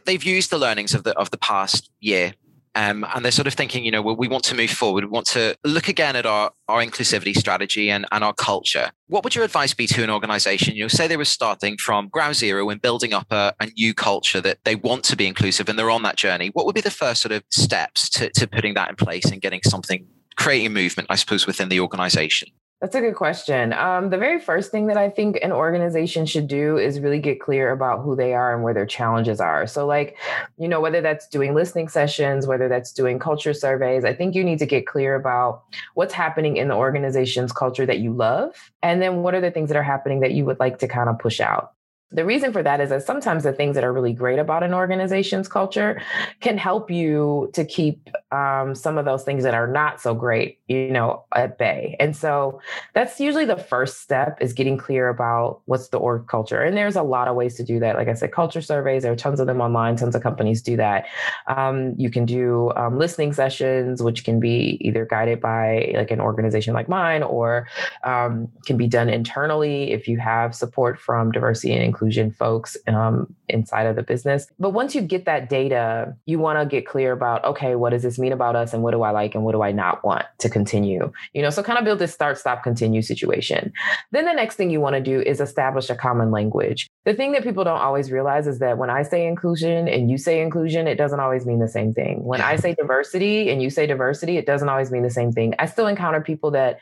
they've 0.05 0.23
used 0.23 0.49
the 0.49 0.57
learnings 0.57 0.93
of 0.93 1.03
the 1.03 1.13
of 1.17 1.31
the 1.31 1.37
past 1.37 1.89
year. 1.99 2.33
Um, 2.77 3.05
and 3.15 3.23
they're 3.23 3.31
sort 3.31 3.47
of 3.47 3.53
thinking, 3.53 3.85
you 3.85 3.91
know, 3.91 4.01
well, 4.01 4.17
we 4.17 4.27
want 4.27 4.43
to 4.45 4.55
move 4.55 4.69
forward. 4.69 5.05
We 5.05 5.09
want 5.09 5.27
to 5.27 5.55
look 5.63 5.87
again 5.87 6.17
at 6.17 6.25
our, 6.25 6.51
our 6.67 6.83
inclusivity 6.83 7.33
strategy 7.33 7.89
and, 7.89 8.05
and 8.11 8.21
our 8.21 8.33
culture. 8.33 8.91
What 9.07 9.23
would 9.23 9.33
your 9.33 9.45
advice 9.45 9.73
be 9.73 9.87
to 9.87 10.03
an 10.03 10.09
organization? 10.09 10.75
You 10.75 10.83
know, 10.83 10.87
say 10.89 11.07
they 11.07 11.15
were 11.15 11.23
starting 11.23 11.77
from 11.77 12.09
ground 12.09 12.35
zero 12.35 12.69
and 12.69 12.81
building 12.81 13.13
up 13.13 13.27
a, 13.31 13.53
a 13.61 13.67
new 13.77 13.93
culture 13.93 14.41
that 14.41 14.57
they 14.65 14.75
want 14.75 15.05
to 15.05 15.15
be 15.15 15.25
inclusive 15.25 15.69
and 15.69 15.79
they're 15.79 15.89
on 15.89 16.03
that 16.03 16.17
journey. 16.17 16.49
What 16.49 16.65
would 16.65 16.75
be 16.75 16.81
the 16.81 16.91
first 16.91 17.21
sort 17.21 17.31
of 17.31 17.45
steps 17.49 18.09
to, 18.09 18.29
to 18.31 18.45
putting 18.45 18.73
that 18.73 18.89
in 18.89 18.97
place 18.97 19.23
and 19.23 19.41
getting 19.41 19.61
something, 19.63 20.05
creating 20.35 20.73
movement, 20.73 21.07
I 21.09 21.15
suppose, 21.15 21.47
within 21.47 21.69
the 21.69 21.79
organization? 21.79 22.49
That's 22.81 22.93
a 22.93 22.99
good 22.99 23.15
question. 23.15 23.71
Um, 23.71 24.09
the 24.09 24.17
very 24.17 24.39
first 24.39 24.69
thing 24.69 24.87
that 24.87 24.97
I 24.97 25.09
think 25.09 25.39
an 25.41 25.53
organization 25.53 26.25
should 26.25 26.47
do 26.47 26.77
is 26.77 26.99
really 26.99 27.19
get 27.19 27.39
clear 27.39 27.71
about 27.71 28.03
who 28.03 28.17
they 28.17 28.33
are 28.33 28.53
and 28.53 28.63
where 28.63 28.73
their 28.73 28.85
challenges 28.85 29.39
are. 29.39 29.65
So, 29.65 29.87
like, 29.87 30.17
you 30.57 30.67
know, 30.67 30.81
whether 30.81 30.99
that's 30.99 31.25
doing 31.27 31.55
listening 31.55 31.87
sessions, 31.87 32.45
whether 32.45 32.67
that's 32.67 32.91
doing 32.91 33.17
culture 33.17 33.53
surveys, 33.53 34.03
I 34.03 34.13
think 34.13 34.35
you 34.35 34.43
need 34.43 34.59
to 34.59 34.65
get 34.65 34.87
clear 34.87 35.15
about 35.15 35.63
what's 35.93 36.13
happening 36.13 36.57
in 36.57 36.67
the 36.67 36.75
organization's 36.75 37.53
culture 37.53 37.85
that 37.85 37.99
you 37.99 38.11
love. 38.11 38.53
And 38.83 39.01
then 39.01 39.23
what 39.23 39.33
are 39.33 39.41
the 39.41 39.51
things 39.51 39.69
that 39.69 39.77
are 39.77 39.83
happening 39.83 40.19
that 40.19 40.33
you 40.33 40.43
would 40.43 40.59
like 40.59 40.79
to 40.79 40.87
kind 40.87 41.07
of 41.07 41.17
push 41.17 41.39
out. 41.39 41.74
The 42.11 42.23
reason 42.23 42.53
for 42.53 42.61
that 42.61 42.79
is 42.79 42.91
that 42.91 43.03
sometimes 43.03 43.43
the 43.43 43.51
things 43.51 43.73
that 43.75 43.83
are 43.83 43.91
really 43.91 44.13
great 44.13 44.37
about 44.37 44.61
an 44.61 44.73
organization's 44.73 45.47
culture 45.47 46.01
can 46.39 46.57
help 46.57 46.91
you 46.91 47.49
to 47.53 47.65
keep 47.65 48.09
um, 48.31 48.75
some 48.75 48.99
of 48.99 49.05
those 49.05 49.23
things 49.23 49.43
that 49.43 49.55
are 49.55 49.67
not 49.67 49.99
so 49.99 50.13
great, 50.13 50.59
you 50.67 50.91
know, 50.91 51.25
at 51.35 51.57
bay. 51.57 51.95
And 51.99 52.15
so 52.15 52.61
that's 52.93 53.19
usually 53.19 53.45
the 53.45 53.57
first 53.57 54.01
step 54.01 54.37
is 54.39 54.53
getting 54.53 54.77
clear 54.77 55.09
about 55.09 55.61
what's 55.65 55.89
the 55.89 55.97
org 55.97 56.27
culture. 56.27 56.61
And 56.61 56.77
there's 56.77 56.95
a 56.95 57.01
lot 57.01 57.27
of 57.27 57.35
ways 57.35 57.55
to 57.55 57.63
do 57.63 57.79
that. 57.79 57.95
Like 57.95 58.07
I 58.07 58.13
said, 58.13 58.31
culture 58.31 58.61
surveys, 58.61 59.01
there 59.01 59.11
are 59.11 59.15
tons 59.15 59.39
of 59.39 59.47
them 59.47 59.59
online, 59.59 59.95
tons 59.95 60.15
of 60.15 60.21
companies 60.21 60.61
do 60.61 60.77
that. 60.77 61.05
Um, 61.47 61.95
you 61.97 62.11
can 62.11 62.25
do 62.25 62.71
um, 62.75 62.99
listening 62.99 63.33
sessions, 63.33 64.03
which 64.03 64.23
can 64.23 64.39
be 64.39 64.77
either 64.81 65.05
guided 65.05 65.41
by 65.41 65.91
like 65.95 66.11
an 66.11 66.21
organization 66.21 66.75
like 66.75 66.87
mine 66.87 67.23
or 67.23 67.67
um, 68.03 68.47
can 68.67 68.77
be 68.77 68.87
done 68.87 69.09
internally 69.09 69.91
if 69.91 70.07
you 70.07 70.19
have 70.19 70.53
support 70.53 70.99
from 70.99 71.31
diversity 71.31 71.73
and 71.73 71.83
inclusion 71.95 72.31
folks 72.31 72.75
um, 72.87 73.33
inside 73.47 73.85
of 73.85 73.95
the 73.95 74.03
business. 74.03 74.47
But 74.59 74.71
once 74.71 74.93
you 74.93 75.01
get 75.01 75.25
that 75.25 75.49
data, 75.49 76.15
you 76.25 76.39
want 76.39 76.59
to 76.59 76.65
get 76.65 76.85
clear 76.85 77.13
about, 77.13 77.43
okay, 77.45 77.75
what 77.75 77.91
does 77.91 78.03
this 78.03 78.19
mean 78.19 78.33
about 78.33 78.55
us 78.55 78.73
and 78.73 78.83
what 78.83 78.91
do 78.91 79.01
I 79.01 79.11
like 79.11 79.33
and 79.33 79.45
what 79.45 79.53
do 79.53 79.61
I 79.61 79.71
not 79.71 80.03
want 80.03 80.25
to 80.39 80.49
continue? 80.49 81.11
You 81.33 81.41
know, 81.41 81.49
so 81.49 81.63
kind 81.63 81.79
of 81.79 81.85
build 81.85 81.99
this 81.99 82.13
start, 82.13 82.37
stop, 82.37 82.63
continue 82.63 83.01
situation. 83.01 83.71
Then 84.11 84.25
the 84.25 84.33
next 84.33 84.55
thing 84.55 84.69
you 84.69 84.81
want 84.81 84.95
to 84.95 85.01
do 85.01 85.21
is 85.21 85.39
establish 85.39 85.89
a 85.89 85.95
common 85.95 86.31
language. 86.31 86.87
The 87.05 87.13
thing 87.13 87.31
that 87.31 87.43
people 87.43 87.63
don't 87.63 87.79
always 87.79 88.11
realize 88.11 88.47
is 88.47 88.59
that 88.59 88.77
when 88.77 88.89
I 88.89 89.03
say 89.03 89.25
inclusion 89.25 89.87
and 89.87 90.11
you 90.11 90.17
say 90.17 90.41
inclusion, 90.41 90.87
it 90.87 90.95
doesn't 90.95 91.19
always 91.19 91.45
mean 91.45 91.59
the 91.59 91.69
same 91.69 91.93
thing. 91.93 92.23
When 92.25 92.41
I 92.41 92.57
say 92.57 92.75
diversity 92.75 93.49
and 93.49 93.61
you 93.61 93.69
say 93.69 93.87
diversity, 93.87 94.37
it 94.37 94.45
doesn't 94.45 94.67
always 94.67 94.91
mean 94.91 95.03
the 95.03 95.09
same 95.09 95.31
thing. 95.31 95.53
I 95.59 95.65
still 95.67 95.87
encounter 95.87 96.19
people 96.19 96.51
that 96.51 96.79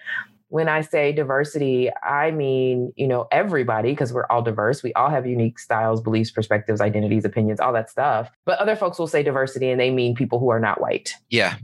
when 0.53 0.69
I 0.69 0.81
say 0.81 1.11
diversity, 1.11 1.89
I 2.03 2.29
mean, 2.29 2.93
you 2.95 3.07
know, 3.07 3.27
everybody, 3.31 3.89
because 3.89 4.13
we're 4.13 4.27
all 4.27 4.43
diverse. 4.43 4.83
We 4.83 4.93
all 4.93 5.09
have 5.09 5.25
unique 5.25 5.57
styles, 5.57 5.99
beliefs, 5.99 6.29
perspectives, 6.29 6.79
identities, 6.79 7.25
opinions, 7.25 7.59
all 7.59 7.73
that 7.73 7.89
stuff. 7.89 8.29
But 8.45 8.59
other 8.59 8.75
folks 8.75 8.99
will 8.99 9.07
say 9.07 9.23
diversity 9.23 9.71
and 9.71 9.81
they 9.81 9.89
mean 9.89 10.13
people 10.13 10.37
who 10.37 10.49
are 10.49 10.59
not 10.59 10.79
white. 10.79 11.15
Yeah. 11.31 11.55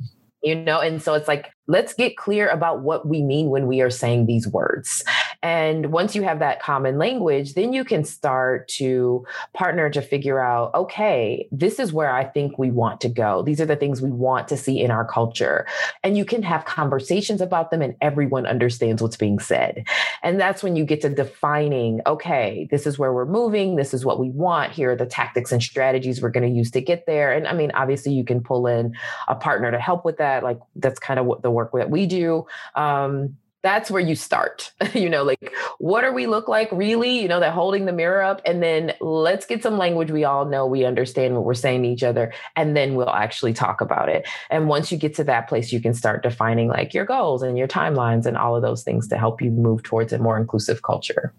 You 0.42 0.56
know, 0.56 0.80
and 0.80 1.04
so 1.04 1.14
it's 1.14 1.28
like 1.28 1.52
let's 1.70 1.94
get 1.94 2.18
clear 2.18 2.50
about 2.50 2.82
what 2.82 3.08
we 3.08 3.22
mean 3.22 3.50
when 3.50 3.68
we 3.68 3.80
are 3.80 3.92
saying 3.92 4.26
these 4.26 4.48
words. 4.48 5.04
And 5.44 5.92
once 5.94 6.16
you 6.16 6.24
have 6.24 6.40
that 6.40 6.62
common 6.62 6.98
language, 6.98 7.54
then 7.54 7.72
you 7.74 7.86
can 7.86 8.04
start 8.04 8.68
to 8.70 9.26
partner 9.54 9.90
to 9.92 10.02
figure 10.02 10.40
out 10.40 10.74
okay, 10.74 11.48
this 11.52 11.80
is 11.80 11.94
where 11.94 12.12
I 12.12 12.26
think 12.26 12.58
we 12.58 12.72
want 12.72 13.00
to 13.02 13.10
go. 13.10 13.44
These 13.44 13.62
are 13.62 13.66
the 13.66 13.76
things 13.76 14.02
we 14.02 14.12
want 14.12 14.48
to 14.48 14.58
see 14.58 14.82
in 14.82 14.90
our 14.92 15.06
culture. 15.06 15.68
And 16.04 16.18
you 16.18 16.26
can 16.26 16.42
have 16.44 16.66
conversations 16.66 17.40
about 17.40 17.70
them, 17.70 17.82
and 17.82 17.96
everyone 18.02 18.48
understands 18.48 19.02
what's 19.02 19.16
being 19.16 19.40
said. 19.40 19.86
And 20.24 20.40
that's 20.40 20.64
when 20.64 20.76
you 20.76 20.86
get 20.86 21.02
to 21.02 21.10
defining 21.10 22.02
okay, 22.08 22.68
this 22.72 22.88
is 22.88 22.98
where 22.98 23.14
we're 23.14 23.26
moving. 23.26 23.76
This 23.76 23.94
is 23.94 24.04
what 24.04 24.20
we 24.20 24.32
want. 24.32 24.72
Here 24.72 24.92
are 24.92 24.96
the 24.96 25.06
tactics 25.06 25.52
and 25.52 25.62
strategies 25.62 26.20
we're 26.22 26.30
going 26.30 26.52
to 26.52 26.58
use 26.58 26.72
to 26.72 26.82
get 26.82 27.06
there. 27.06 27.32
And 27.32 27.48
I 27.48 27.54
mean, 27.54 27.72
obviously, 27.76 28.14
you 28.14 28.24
can 28.24 28.42
pull 28.42 28.66
in 28.66 28.96
a 29.28 29.36
partner 29.36 29.70
to 29.70 29.80
help 29.80 30.04
with 30.04 30.18
that. 30.18 30.44
Like, 30.44 30.60
that's 30.76 31.00
kind 31.00 31.20
of 31.20 31.28
what 31.28 31.44
the 31.44 31.52
work 31.60 31.72
that 31.74 31.90
we 31.90 32.06
do 32.06 32.46
um, 32.76 33.36
that's 33.62 33.92
where 33.92 34.02
you 34.02 34.16
start. 34.16 34.72
You 35.00 35.08
know 35.10 35.24
like 35.24 35.54
what 35.78 36.02
do 36.02 36.12
we 36.12 36.26
look 36.26 36.48
like 36.48 36.70
really? 36.72 37.22
You 37.22 37.28
know 37.28 37.40
that 37.40 37.54
holding 37.54 37.86
the 37.86 37.94
mirror 37.94 38.24
up 38.24 38.42
and 38.46 38.62
then 38.62 38.94
let's 39.00 39.46
get 39.46 39.62
some 39.62 39.78
language 39.78 40.12
we 40.12 40.24
all 40.24 40.46
know 40.46 40.66
we 40.66 40.84
understand 40.84 41.36
what 41.36 41.46
we're 41.46 41.54
saying 41.54 41.84
to 41.84 41.90
each 41.90 42.04
other 42.04 42.34
and 42.56 42.76
then 42.76 42.96
we'll 42.96 43.10
actually 43.10 43.54
talk 43.54 43.82
about 43.82 44.10
it. 44.10 44.28
And 44.50 44.68
once 44.68 44.92
you 44.92 44.98
get 44.98 45.14
to 45.16 45.24
that 45.26 45.48
place 45.48 45.72
you 45.72 45.80
can 45.80 45.94
start 45.94 46.24
defining 46.24 46.70
like 46.70 46.94
your 46.94 47.06
goals 47.06 47.44
and 47.44 47.58
your 47.58 47.68
timelines 47.68 48.26
and 48.26 48.36
all 48.36 48.56
of 48.56 48.62
those 48.62 48.84
things 48.84 49.08
to 49.10 49.18
help 49.18 49.42
you 49.42 49.52
move 49.52 49.84
towards 49.84 50.12
a 50.12 50.18
more 50.18 50.38
inclusive 50.38 50.82
culture 50.82 51.34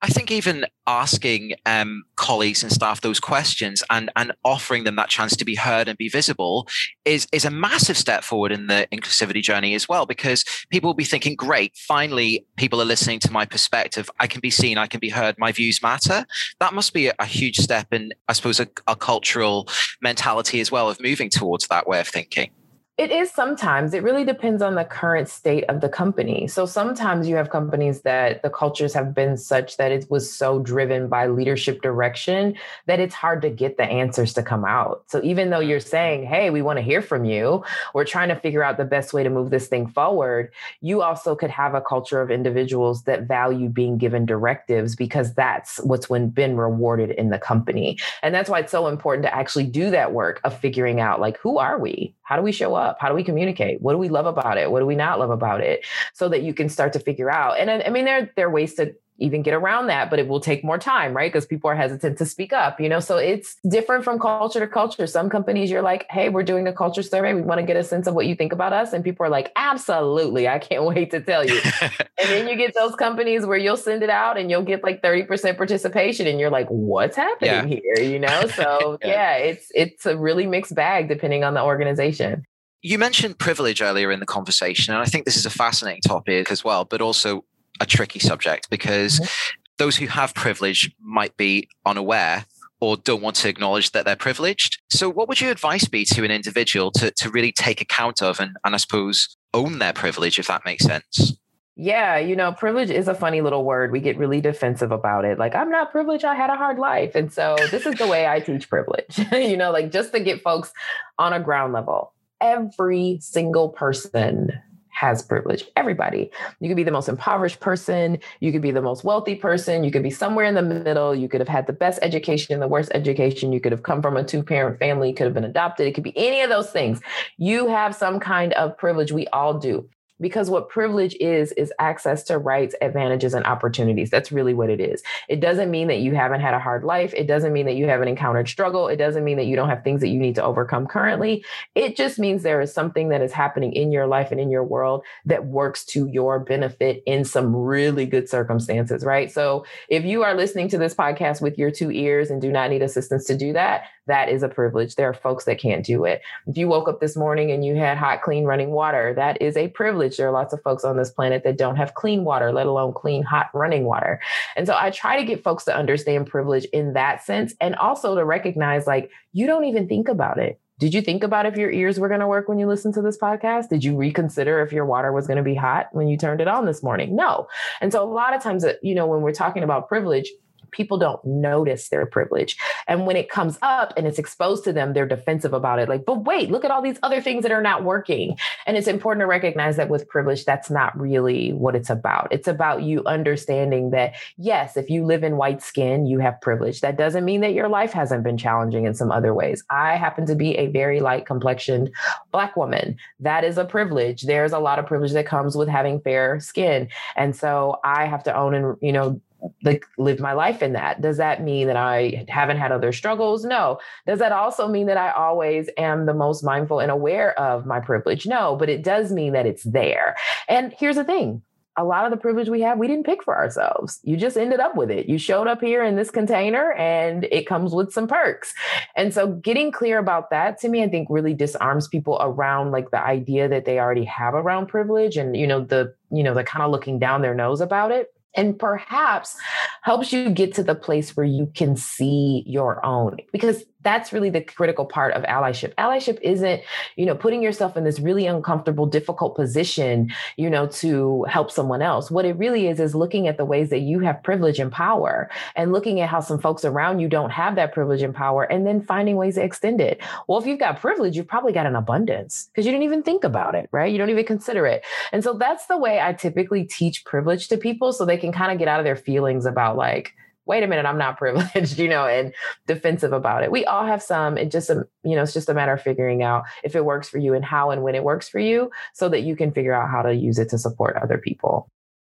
I 0.00 0.08
think 0.08 0.30
even 0.30 0.64
asking 0.86 1.54
um, 1.66 2.04
colleagues 2.14 2.62
and 2.62 2.70
staff 2.70 3.00
those 3.00 3.18
questions 3.18 3.82
and, 3.90 4.10
and 4.14 4.32
offering 4.44 4.84
them 4.84 4.94
that 4.96 5.08
chance 5.08 5.34
to 5.36 5.44
be 5.44 5.56
heard 5.56 5.88
and 5.88 5.98
be 5.98 6.08
visible 6.08 6.68
is, 7.04 7.26
is 7.32 7.44
a 7.44 7.50
massive 7.50 7.96
step 7.96 8.22
forward 8.22 8.52
in 8.52 8.68
the 8.68 8.86
inclusivity 8.92 9.42
journey 9.42 9.74
as 9.74 9.88
well, 9.88 10.06
because 10.06 10.44
people 10.70 10.88
will 10.88 10.94
be 10.94 11.04
thinking, 11.04 11.34
great, 11.34 11.76
finally, 11.76 12.46
people 12.56 12.80
are 12.80 12.84
listening 12.84 13.18
to 13.20 13.32
my 13.32 13.44
perspective. 13.44 14.08
I 14.20 14.28
can 14.28 14.40
be 14.40 14.50
seen, 14.50 14.78
I 14.78 14.86
can 14.86 15.00
be 15.00 15.10
heard, 15.10 15.36
my 15.36 15.50
views 15.50 15.82
matter. 15.82 16.24
That 16.60 16.74
must 16.74 16.92
be 16.92 17.08
a, 17.08 17.14
a 17.18 17.26
huge 17.26 17.56
step 17.56 17.92
in, 17.92 18.12
I 18.28 18.34
suppose, 18.34 18.60
a, 18.60 18.68
a 18.86 18.94
cultural 18.94 19.68
mentality 20.00 20.60
as 20.60 20.70
well 20.70 20.88
of 20.88 21.00
moving 21.00 21.28
towards 21.28 21.66
that 21.68 21.88
way 21.88 21.98
of 21.98 22.06
thinking. 22.06 22.50
It 22.98 23.12
is 23.12 23.30
sometimes. 23.30 23.94
It 23.94 24.02
really 24.02 24.24
depends 24.24 24.60
on 24.60 24.74
the 24.74 24.84
current 24.84 25.28
state 25.28 25.62
of 25.68 25.80
the 25.80 25.88
company. 25.88 26.48
So 26.48 26.66
sometimes 26.66 27.28
you 27.28 27.36
have 27.36 27.48
companies 27.48 28.00
that 28.00 28.42
the 28.42 28.50
cultures 28.50 28.92
have 28.92 29.14
been 29.14 29.36
such 29.36 29.76
that 29.76 29.92
it 29.92 30.10
was 30.10 30.34
so 30.34 30.58
driven 30.58 31.06
by 31.06 31.28
leadership 31.28 31.80
direction 31.80 32.56
that 32.86 32.98
it's 32.98 33.14
hard 33.14 33.40
to 33.42 33.50
get 33.50 33.76
the 33.76 33.84
answers 33.84 34.34
to 34.34 34.42
come 34.42 34.64
out. 34.64 35.04
So 35.06 35.22
even 35.22 35.50
though 35.50 35.60
you're 35.60 35.78
mm-hmm. 35.78 35.88
saying, 35.88 36.26
hey, 36.26 36.50
we 36.50 36.60
want 36.60 36.78
to 36.78 36.82
hear 36.82 37.00
from 37.00 37.24
you, 37.24 37.62
we're 37.94 38.04
trying 38.04 38.30
to 38.30 38.34
figure 38.34 38.64
out 38.64 38.78
the 38.78 38.84
best 38.84 39.12
way 39.12 39.22
to 39.22 39.30
move 39.30 39.50
this 39.50 39.68
thing 39.68 39.86
forward, 39.86 40.52
you 40.80 41.00
also 41.00 41.36
could 41.36 41.50
have 41.50 41.74
a 41.74 41.80
culture 41.80 42.20
of 42.20 42.32
individuals 42.32 43.04
that 43.04 43.28
value 43.28 43.68
being 43.68 43.96
given 43.98 44.26
directives 44.26 44.96
because 44.96 45.32
that's 45.34 45.78
what's 45.84 46.08
been 46.08 46.56
rewarded 46.56 47.12
in 47.12 47.30
the 47.30 47.38
company. 47.38 47.96
And 48.24 48.34
that's 48.34 48.50
why 48.50 48.58
it's 48.58 48.72
so 48.72 48.88
important 48.88 49.22
to 49.22 49.32
actually 49.32 49.66
do 49.66 49.88
that 49.90 50.12
work 50.12 50.40
of 50.42 50.58
figuring 50.58 51.00
out 51.00 51.20
like, 51.20 51.38
who 51.38 51.58
are 51.58 51.78
we? 51.78 52.16
How 52.28 52.36
do 52.36 52.42
we 52.42 52.52
show 52.52 52.74
up? 52.74 52.98
How 53.00 53.08
do 53.08 53.14
we 53.14 53.24
communicate? 53.24 53.80
What 53.80 53.92
do 53.92 53.98
we 53.98 54.10
love 54.10 54.26
about 54.26 54.58
it? 54.58 54.70
What 54.70 54.80
do 54.80 54.86
we 54.86 54.94
not 54.94 55.18
love 55.18 55.30
about 55.30 55.62
it? 55.62 55.86
So 56.12 56.28
that 56.28 56.42
you 56.42 56.52
can 56.52 56.68
start 56.68 56.92
to 56.92 56.98
figure 56.98 57.30
out. 57.30 57.58
And 57.58 57.70
I 57.70 57.88
mean, 57.88 58.04
there, 58.04 58.30
there 58.36 58.48
are 58.48 58.50
ways 58.50 58.74
to 58.74 58.94
even 59.18 59.42
get 59.42 59.52
around 59.52 59.88
that, 59.88 60.10
but 60.10 60.18
it 60.18 60.28
will 60.28 60.40
take 60.40 60.62
more 60.62 60.78
time, 60.78 61.14
right? 61.14 61.30
Because 61.32 61.44
people 61.44 61.68
are 61.68 61.74
hesitant 61.74 62.18
to 62.18 62.26
speak 62.26 62.52
up, 62.52 62.80
you 62.80 62.88
know? 62.88 63.00
So 63.00 63.16
it's 63.16 63.56
different 63.68 64.04
from 64.04 64.18
culture 64.20 64.60
to 64.60 64.68
culture. 64.68 65.06
Some 65.06 65.28
companies, 65.28 65.70
you're 65.70 65.82
like, 65.82 66.06
hey, 66.08 66.28
we're 66.28 66.44
doing 66.44 66.68
a 66.68 66.72
culture 66.72 67.02
survey. 67.02 67.34
We 67.34 67.42
want 67.42 67.58
to 67.58 67.66
get 67.66 67.76
a 67.76 67.82
sense 67.82 68.06
of 68.06 68.14
what 68.14 68.26
you 68.26 68.36
think 68.36 68.52
about 68.52 68.72
us. 68.72 68.92
And 68.92 69.02
people 69.02 69.26
are 69.26 69.28
like, 69.28 69.50
absolutely. 69.56 70.46
I 70.46 70.60
can't 70.60 70.84
wait 70.94 71.10
to 71.10 71.20
tell 71.20 71.44
you. 71.44 71.60
and 71.82 72.28
then 72.28 72.48
you 72.48 72.56
get 72.56 72.74
those 72.74 72.94
companies 72.94 73.44
where 73.44 73.58
you'll 73.58 73.76
send 73.76 74.02
it 74.02 74.10
out 74.10 74.38
and 74.38 74.50
you'll 74.50 74.62
get 74.62 74.84
like 74.84 75.02
30% 75.02 75.56
participation. 75.56 76.28
And 76.28 76.38
you're 76.38 76.50
like, 76.50 76.68
what's 76.68 77.16
happening 77.16 77.50
yeah. 77.50 77.80
here? 77.96 78.08
You 78.08 78.18
know? 78.20 78.46
So 78.46 78.98
yeah. 79.02 79.08
yeah, 79.08 79.36
it's 79.36 79.72
it's 79.74 80.06
a 80.06 80.16
really 80.16 80.46
mixed 80.46 80.74
bag 80.74 81.08
depending 81.08 81.42
on 81.42 81.54
the 81.54 81.62
organization. 81.62 82.44
You 82.82 82.98
mentioned 82.98 83.38
privilege 83.38 83.82
earlier 83.82 84.12
in 84.12 84.20
the 84.20 84.26
conversation, 84.26 84.94
and 84.94 85.02
I 85.02 85.06
think 85.06 85.24
this 85.24 85.36
is 85.36 85.44
a 85.44 85.50
fascinating 85.50 86.02
topic 86.02 86.52
as 86.52 86.62
well, 86.62 86.84
but 86.84 87.00
also 87.00 87.44
a 87.80 87.86
tricky 87.86 88.18
subject 88.18 88.70
because 88.70 89.20
mm-hmm. 89.20 89.60
those 89.78 89.96
who 89.96 90.06
have 90.06 90.34
privilege 90.34 90.90
might 91.00 91.36
be 91.36 91.68
unaware 91.86 92.44
or 92.80 92.96
don't 92.96 93.22
want 93.22 93.36
to 93.36 93.48
acknowledge 93.48 93.92
that 93.92 94.04
they're 94.04 94.16
privileged. 94.16 94.80
So, 94.90 95.08
what 95.10 95.28
would 95.28 95.40
your 95.40 95.50
advice 95.50 95.86
be 95.86 96.04
to 96.06 96.24
an 96.24 96.30
individual 96.30 96.90
to, 96.92 97.10
to 97.10 97.30
really 97.30 97.52
take 97.52 97.80
account 97.80 98.22
of 98.22 98.40
and, 98.40 98.56
and 98.64 98.74
I 98.74 98.78
suppose 98.78 99.36
own 99.54 99.78
their 99.78 99.92
privilege, 99.92 100.38
if 100.38 100.46
that 100.46 100.64
makes 100.64 100.84
sense? 100.84 101.34
Yeah, 101.80 102.18
you 102.18 102.34
know, 102.34 102.52
privilege 102.52 102.90
is 102.90 103.06
a 103.06 103.14
funny 103.14 103.40
little 103.40 103.64
word. 103.64 103.92
We 103.92 104.00
get 104.00 104.18
really 104.18 104.40
defensive 104.40 104.90
about 104.90 105.24
it. 105.24 105.38
Like, 105.38 105.54
I'm 105.54 105.70
not 105.70 105.92
privileged. 105.92 106.24
I 106.24 106.34
had 106.34 106.50
a 106.50 106.56
hard 106.56 106.78
life. 106.78 107.14
And 107.14 107.32
so, 107.32 107.56
this 107.70 107.86
is 107.86 107.94
the 107.96 108.06
way 108.06 108.26
I 108.26 108.40
teach 108.40 108.68
privilege, 108.68 109.18
you 109.32 109.56
know, 109.56 109.70
like 109.70 109.90
just 109.90 110.12
to 110.12 110.20
get 110.20 110.42
folks 110.42 110.72
on 111.18 111.32
a 111.32 111.40
ground 111.40 111.72
level. 111.72 112.12
Every 112.40 113.18
single 113.20 113.70
person 113.70 114.52
has 114.98 115.22
privilege. 115.22 115.64
Everybody. 115.76 116.28
You 116.58 116.68
could 116.68 116.76
be 116.76 116.82
the 116.82 116.90
most 116.90 117.08
impoverished 117.08 117.60
person. 117.60 118.18
You 118.40 118.50
could 118.50 118.62
be 118.62 118.72
the 118.72 118.82
most 118.82 119.04
wealthy 119.04 119.36
person. 119.36 119.84
You 119.84 119.92
could 119.92 120.02
be 120.02 120.10
somewhere 120.10 120.44
in 120.44 120.56
the 120.56 120.62
middle. 120.62 121.14
You 121.14 121.28
could 121.28 121.40
have 121.40 121.48
had 121.48 121.68
the 121.68 121.72
best 121.72 122.00
education, 122.02 122.52
and 122.52 122.60
the 122.60 122.66
worst 122.66 122.90
education. 122.94 123.52
You 123.52 123.60
could 123.60 123.70
have 123.70 123.84
come 123.84 124.02
from 124.02 124.16
a 124.16 124.24
two 124.24 124.42
parent 124.42 124.80
family, 124.80 125.12
could 125.12 125.26
have 125.26 125.34
been 125.34 125.44
adopted. 125.44 125.86
It 125.86 125.94
could 125.94 126.02
be 126.02 126.18
any 126.18 126.40
of 126.40 126.50
those 126.50 126.70
things. 126.70 127.00
You 127.36 127.68
have 127.68 127.94
some 127.94 128.18
kind 128.18 128.52
of 128.54 128.76
privilege. 128.76 129.12
We 129.12 129.28
all 129.28 129.54
do 129.54 129.88
because 130.20 130.50
what 130.50 130.68
privilege 130.68 131.16
is 131.20 131.52
is 131.52 131.72
access 131.78 132.22
to 132.24 132.38
rights 132.38 132.74
advantages 132.80 133.34
and 133.34 133.44
opportunities. 133.46 134.10
That's 134.10 134.32
really 134.32 134.54
what 134.54 134.70
it 134.70 134.80
is. 134.80 135.02
It 135.28 135.40
doesn't 135.40 135.70
mean 135.70 135.88
that 135.88 135.98
you 135.98 136.14
haven't 136.14 136.40
had 136.40 136.54
a 136.54 136.58
hard 136.58 136.84
life. 136.84 137.14
It 137.16 137.26
doesn't 137.26 137.52
mean 137.52 137.66
that 137.66 137.76
you 137.76 137.86
haven't 137.86 138.08
encountered 138.08 138.48
struggle. 138.48 138.88
It 138.88 138.96
doesn't 138.96 139.24
mean 139.24 139.36
that 139.36 139.46
you 139.46 139.56
don't 139.56 139.68
have 139.68 139.84
things 139.84 140.00
that 140.00 140.08
you 140.08 140.18
need 140.18 140.34
to 140.36 140.42
overcome 140.42 140.86
currently. 140.86 141.44
It 141.74 141.96
just 141.96 142.18
means 142.18 142.42
there 142.42 142.60
is 142.60 142.72
something 142.72 143.08
that 143.08 143.22
is 143.22 143.32
happening 143.32 143.72
in 143.72 143.92
your 143.92 144.06
life 144.06 144.30
and 144.30 144.40
in 144.40 144.50
your 144.50 144.64
world 144.64 145.04
that 145.24 145.46
works 145.46 145.84
to 145.86 146.08
your 146.08 146.38
benefit 146.38 147.02
in 147.06 147.24
some 147.24 147.54
really 147.54 148.06
good 148.06 148.28
circumstances 148.28 149.04
right? 149.04 149.30
So 149.30 149.64
if 149.88 150.04
you 150.04 150.22
are 150.22 150.34
listening 150.34 150.68
to 150.68 150.78
this 150.78 150.94
podcast 150.94 151.40
with 151.40 151.58
your 151.58 151.70
two 151.70 151.90
ears 151.90 152.30
and 152.30 152.40
do 152.40 152.50
not 152.50 152.70
need 152.70 152.82
assistance 152.82 153.24
to 153.26 153.36
do 153.36 153.52
that 153.52 153.84
that 154.08 154.28
is 154.28 154.42
a 154.42 154.48
privilege 154.48 154.96
there 154.96 155.08
are 155.08 155.14
folks 155.14 155.44
that 155.44 155.58
can't 155.58 155.84
do 155.84 156.04
it 156.04 156.20
if 156.46 156.56
you 156.56 156.66
woke 156.68 156.88
up 156.88 157.00
this 157.00 157.16
morning 157.16 157.50
and 157.50 157.64
you 157.64 157.76
had 157.76 157.96
hot 157.96 158.22
clean 158.22 158.44
running 158.44 158.70
water 158.70 159.14
that 159.14 159.40
is 159.42 159.56
a 159.56 159.68
privilege. 159.68 160.16
There 160.16 160.28
are 160.28 160.32
lots 160.32 160.52
of 160.52 160.62
folks 160.62 160.84
on 160.84 160.96
this 160.96 161.10
planet 161.10 161.44
that 161.44 161.58
don't 161.58 161.76
have 161.76 161.94
clean 161.94 162.24
water, 162.24 162.52
let 162.52 162.66
alone 162.66 162.92
clean, 162.92 163.22
hot 163.22 163.50
running 163.52 163.84
water. 163.84 164.20
And 164.56 164.66
so 164.66 164.76
I 164.76 164.90
try 164.90 165.18
to 165.18 165.24
get 165.24 165.42
folks 165.42 165.64
to 165.64 165.76
understand 165.76 166.26
privilege 166.26 166.64
in 166.66 166.94
that 166.94 167.24
sense 167.24 167.54
and 167.60 167.74
also 167.76 168.14
to 168.14 168.24
recognize 168.24 168.86
like, 168.86 169.10
you 169.32 169.46
don't 169.46 169.64
even 169.64 169.88
think 169.88 170.08
about 170.08 170.38
it. 170.38 170.60
Did 170.78 170.94
you 170.94 171.02
think 171.02 171.24
about 171.24 171.46
if 171.46 171.56
your 171.56 171.72
ears 171.72 171.98
were 171.98 172.06
going 172.06 172.20
to 172.20 172.28
work 172.28 172.48
when 172.48 172.60
you 172.60 172.68
listen 172.68 172.92
to 172.92 173.02
this 173.02 173.18
podcast? 173.18 173.68
Did 173.68 173.82
you 173.82 173.96
reconsider 173.96 174.62
if 174.62 174.72
your 174.72 174.86
water 174.86 175.12
was 175.12 175.26
going 175.26 175.38
to 175.38 175.42
be 175.42 175.56
hot 175.56 175.88
when 175.90 176.06
you 176.06 176.16
turned 176.16 176.40
it 176.40 176.46
on 176.46 176.66
this 176.66 176.84
morning? 176.84 177.16
No. 177.16 177.48
And 177.80 177.90
so 177.90 178.02
a 178.02 178.06
lot 178.06 178.34
of 178.34 178.40
times, 178.40 178.64
uh, 178.64 178.74
you 178.80 178.94
know, 178.94 179.06
when 179.06 179.22
we're 179.22 179.32
talking 179.32 179.64
about 179.64 179.88
privilege, 179.88 180.30
people 180.70 180.98
don't 180.98 181.24
notice 181.24 181.88
their 181.88 182.06
privilege. 182.06 182.56
And 182.86 183.06
when 183.06 183.16
it 183.16 183.28
comes 183.30 183.58
up 183.62 183.92
and 183.96 184.06
it's 184.06 184.18
exposed 184.18 184.64
to 184.64 184.72
them, 184.72 184.92
they're 184.92 185.06
defensive 185.06 185.52
about 185.52 185.78
it. 185.78 185.88
Like, 185.88 186.04
but 186.04 186.24
wait, 186.24 186.50
look 186.50 186.64
at 186.64 186.70
all 186.70 186.82
these 186.82 186.98
other 187.02 187.20
things 187.20 187.42
that 187.42 187.52
are 187.52 187.62
not 187.62 187.84
working. 187.84 188.36
And 188.66 188.76
it's 188.76 188.88
important 188.88 189.22
to 189.22 189.26
recognize 189.26 189.76
that 189.76 189.88
with 189.88 190.08
privilege, 190.08 190.44
that's 190.44 190.70
not 190.70 190.98
really 190.98 191.52
what 191.52 191.74
it's 191.74 191.90
about. 191.90 192.28
It's 192.30 192.48
about 192.48 192.82
you 192.82 193.02
understanding 193.06 193.90
that, 193.90 194.14
yes, 194.36 194.76
if 194.76 194.90
you 194.90 195.04
live 195.04 195.24
in 195.24 195.36
white 195.36 195.62
skin, 195.62 196.06
you 196.06 196.18
have 196.18 196.40
privilege. 196.40 196.80
That 196.80 196.96
doesn't 196.96 197.24
mean 197.24 197.40
that 197.40 197.54
your 197.54 197.68
life 197.68 197.92
hasn't 197.92 198.24
been 198.24 198.38
challenging 198.38 198.84
in 198.84 198.94
some 198.94 199.10
other 199.10 199.34
ways. 199.34 199.62
I 199.70 199.96
happen 199.96 200.26
to 200.26 200.34
be 200.34 200.56
a 200.56 200.66
very 200.68 201.00
light 201.00 201.26
complexioned 201.26 201.90
Black 202.32 202.56
woman. 202.56 202.96
That 203.20 203.44
is 203.44 203.58
a 203.58 203.64
privilege. 203.64 204.22
There's 204.22 204.52
a 204.52 204.58
lot 204.58 204.78
of 204.78 204.86
privilege 204.86 205.12
that 205.12 205.26
comes 205.26 205.56
with 205.56 205.68
having 205.68 206.00
fair 206.00 206.40
skin. 206.40 206.88
And 207.16 207.34
so 207.34 207.80
I 207.84 208.06
have 208.06 208.22
to 208.24 208.36
own 208.36 208.54
and, 208.54 208.76
you 208.80 208.92
know, 208.92 209.20
like 209.62 209.84
live 209.98 210.20
my 210.20 210.32
life 210.32 210.62
in 210.62 210.72
that. 210.72 211.00
Does 211.00 211.16
that 211.18 211.42
mean 211.42 211.66
that 211.66 211.76
I 211.76 212.24
haven't 212.28 212.58
had 212.58 212.72
other 212.72 212.92
struggles? 212.92 213.44
No. 213.44 213.78
Does 214.06 214.18
that 214.18 214.32
also 214.32 214.68
mean 214.68 214.86
that 214.86 214.96
I 214.96 215.10
always 215.10 215.68
am 215.76 216.06
the 216.06 216.14
most 216.14 216.42
mindful 216.42 216.80
and 216.80 216.90
aware 216.90 217.38
of 217.38 217.66
my 217.66 217.80
privilege? 217.80 218.26
No, 218.26 218.56
but 218.56 218.68
it 218.68 218.82
does 218.82 219.12
mean 219.12 219.32
that 219.32 219.46
it's 219.46 219.64
there. 219.64 220.16
And 220.48 220.74
here's 220.78 220.96
the 220.96 221.04
thing 221.04 221.42
a 221.78 221.84
lot 221.84 222.04
of 222.04 222.10
the 222.10 222.16
privilege 222.16 222.48
we 222.48 222.60
have, 222.60 222.76
we 222.76 222.88
didn't 222.88 223.06
pick 223.06 223.22
for 223.22 223.36
ourselves. 223.36 224.00
You 224.02 224.16
just 224.16 224.36
ended 224.36 224.58
up 224.58 224.74
with 224.74 224.90
it. 224.90 225.08
You 225.08 225.16
showed 225.16 225.46
up 225.46 225.60
here 225.60 225.84
in 225.84 225.94
this 225.94 226.10
container 226.10 226.72
and 226.72 227.24
it 227.30 227.46
comes 227.46 227.72
with 227.72 227.92
some 227.92 228.08
perks. 228.08 228.52
And 228.96 229.14
so 229.14 229.28
getting 229.28 229.70
clear 229.70 229.98
about 229.98 230.30
that 230.30 230.60
to 230.62 230.68
me, 230.68 230.82
I 230.82 230.88
think 230.88 231.06
really 231.08 231.34
disarms 231.34 231.86
people 231.86 232.18
around 232.20 232.72
like 232.72 232.90
the 232.90 233.00
idea 233.00 233.48
that 233.48 233.64
they 233.64 233.78
already 233.78 234.04
have 234.06 234.34
around 234.34 234.66
privilege 234.66 235.16
and, 235.16 235.36
you 235.36 235.46
know, 235.46 235.64
the, 235.64 235.94
you 236.10 236.24
know, 236.24 236.34
the 236.34 236.42
kind 236.42 236.64
of 236.64 236.72
looking 236.72 236.98
down 236.98 237.22
their 237.22 237.34
nose 237.34 237.60
about 237.60 237.92
it 237.92 238.12
and 238.34 238.58
perhaps 238.58 239.36
helps 239.82 240.12
you 240.12 240.30
get 240.30 240.54
to 240.54 240.62
the 240.62 240.74
place 240.74 241.16
where 241.16 241.26
you 241.26 241.50
can 241.54 241.76
see 241.76 242.42
your 242.46 242.84
own 242.84 243.18
because 243.32 243.64
that's 243.82 244.12
really 244.12 244.30
the 244.30 244.40
critical 244.40 244.84
part 244.84 245.14
of 245.14 245.22
allyship. 245.24 245.72
Allyship 245.76 246.18
isn't, 246.20 246.62
you 246.96 247.06
know, 247.06 247.14
putting 247.14 247.42
yourself 247.42 247.76
in 247.76 247.84
this 247.84 248.00
really 248.00 248.26
uncomfortable, 248.26 248.86
difficult 248.86 249.36
position, 249.36 250.12
you 250.36 250.50
know, 250.50 250.66
to 250.66 251.24
help 251.28 251.50
someone 251.50 251.80
else. 251.80 252.10
What 252.10 252.24
it 252.24 252.36
really 252.36 252.66
is, 252.66 252.80
is 252.80 252.94
looking 252.94 253.28
at 253.28 253.36
the 253.36 253.44
ways 253.44 253.70
that 253.70 253.80
you 253.80 254.00
have 254.00 254.22
privilege 254.22 254.58
and 254.58 254.72
power 254.72 255.30
and 255.54 255.72
looking 255.72 256.00
at 256.00 256.08
how 256.08 256.20
some 256.20 256.40
folks 256.40 256.64
around 256.64 256.98
you 256.98 257.08
don't 257.08 257.30
have 257.30 257.54
that 257.54 257.72
privilege 257.72 258.02
and 258.02 258.14
power 258.14 258.42
and 258.42 258.66
then 258.66 258.84
finding 258.84 259.16
ways 259.16 259.36
to 259.36 259.44
extend 259.44 259.80
it. 259.80 260.00
Well, 260.26 260.38
if 260.38 260.46
you've 260.46 260.58
got 260.58 260.80
privilege, 260.80 261.16
you've 261.16 261.28
probably 261.28 261.52
got 261.52 261.66
an 261.66 261.76
abundance 261.76 262.48
because 262.52 262.66
you 262.66 262.72
didn't 262.72 262.84
even 262.84 263.04
think 263.04 263.22
about 263.22 263.54
it, 263.54 263.68
right? 263.70 263.92
You 263.92 263.98
don't 263.98 264.10
even 264.10 264.26
consider 264.26 264.66
it. 264.66 264.84
And 265.12 265.22
so 265.22 265.34
that's 265.34 265.66
the 265.66 265.78
way 265.78 266.00
I 266.00 266.14
typically 266.14 266.64
teach 266.64 267.04
privilege 267.04 267.48
to 267.48 267.56
people 267.56 267.92
so 267.92 268.04
they 268.04 268.18
can 268.18 268.32
kind 268.32 268.50
of 268.50 268.58
get 268.58 268.66
out 268.66 268.80
of 268.80 268.84
their 268.84 268.96
feelings 268.96 269.46
about 269.46 269.76
like, 269.76 270.14
wait 270.48 270.64
a 270.64 270.66
minute, 270.66 270.86
I'm 270.86 270.98
not 270.98 271.18
privileged, 271.18 271.78
you 271.78 271.88
know, 271.88 272.06
and 272.06 272.34
defensive 272.66 273.12
about 273.12 273.44
it. 273.44 273.52
We 273.52 273.64
all 273.66 273.86
have 273.86 274.02
some. 274.02 274.36
It 274.36 274.50
just, 274.50 274.70
um, 274.70 274.84
you 275.04 275.14
know, 275.14 275.22
it's 275.22 275.34
just 275.34 275.48
a 275.48 275.54
matter 275.54 275.74
of 275.74 275.82
figuring 275.82 276.22
out 276.22 276.44
if 276.64 276.74
it 276.74 276.84
works 276.84 277.08
for 277.08 277.18
you 277.18 277.34
and 277.34 277.44
how 277.44 277.70
and 277.70 277.82
when 277.82 277.94
it 277.94 278.02
works 278.02 278.28
for 278.28 278.40
you 278.40 278.70
so 278.94 279.08
that 279.10 279.20
you 279.20 279.36
can 279.36 279.52
figure 279.52 279.74
out 279.74 279.90
how 279.90 280.02
to 280.02 280.12
use 280.12 280.38
it 280.38 280.48
to 280.50 280.58
support 280.58 280.96
other 280.96 281.18
people. 281.18 281.70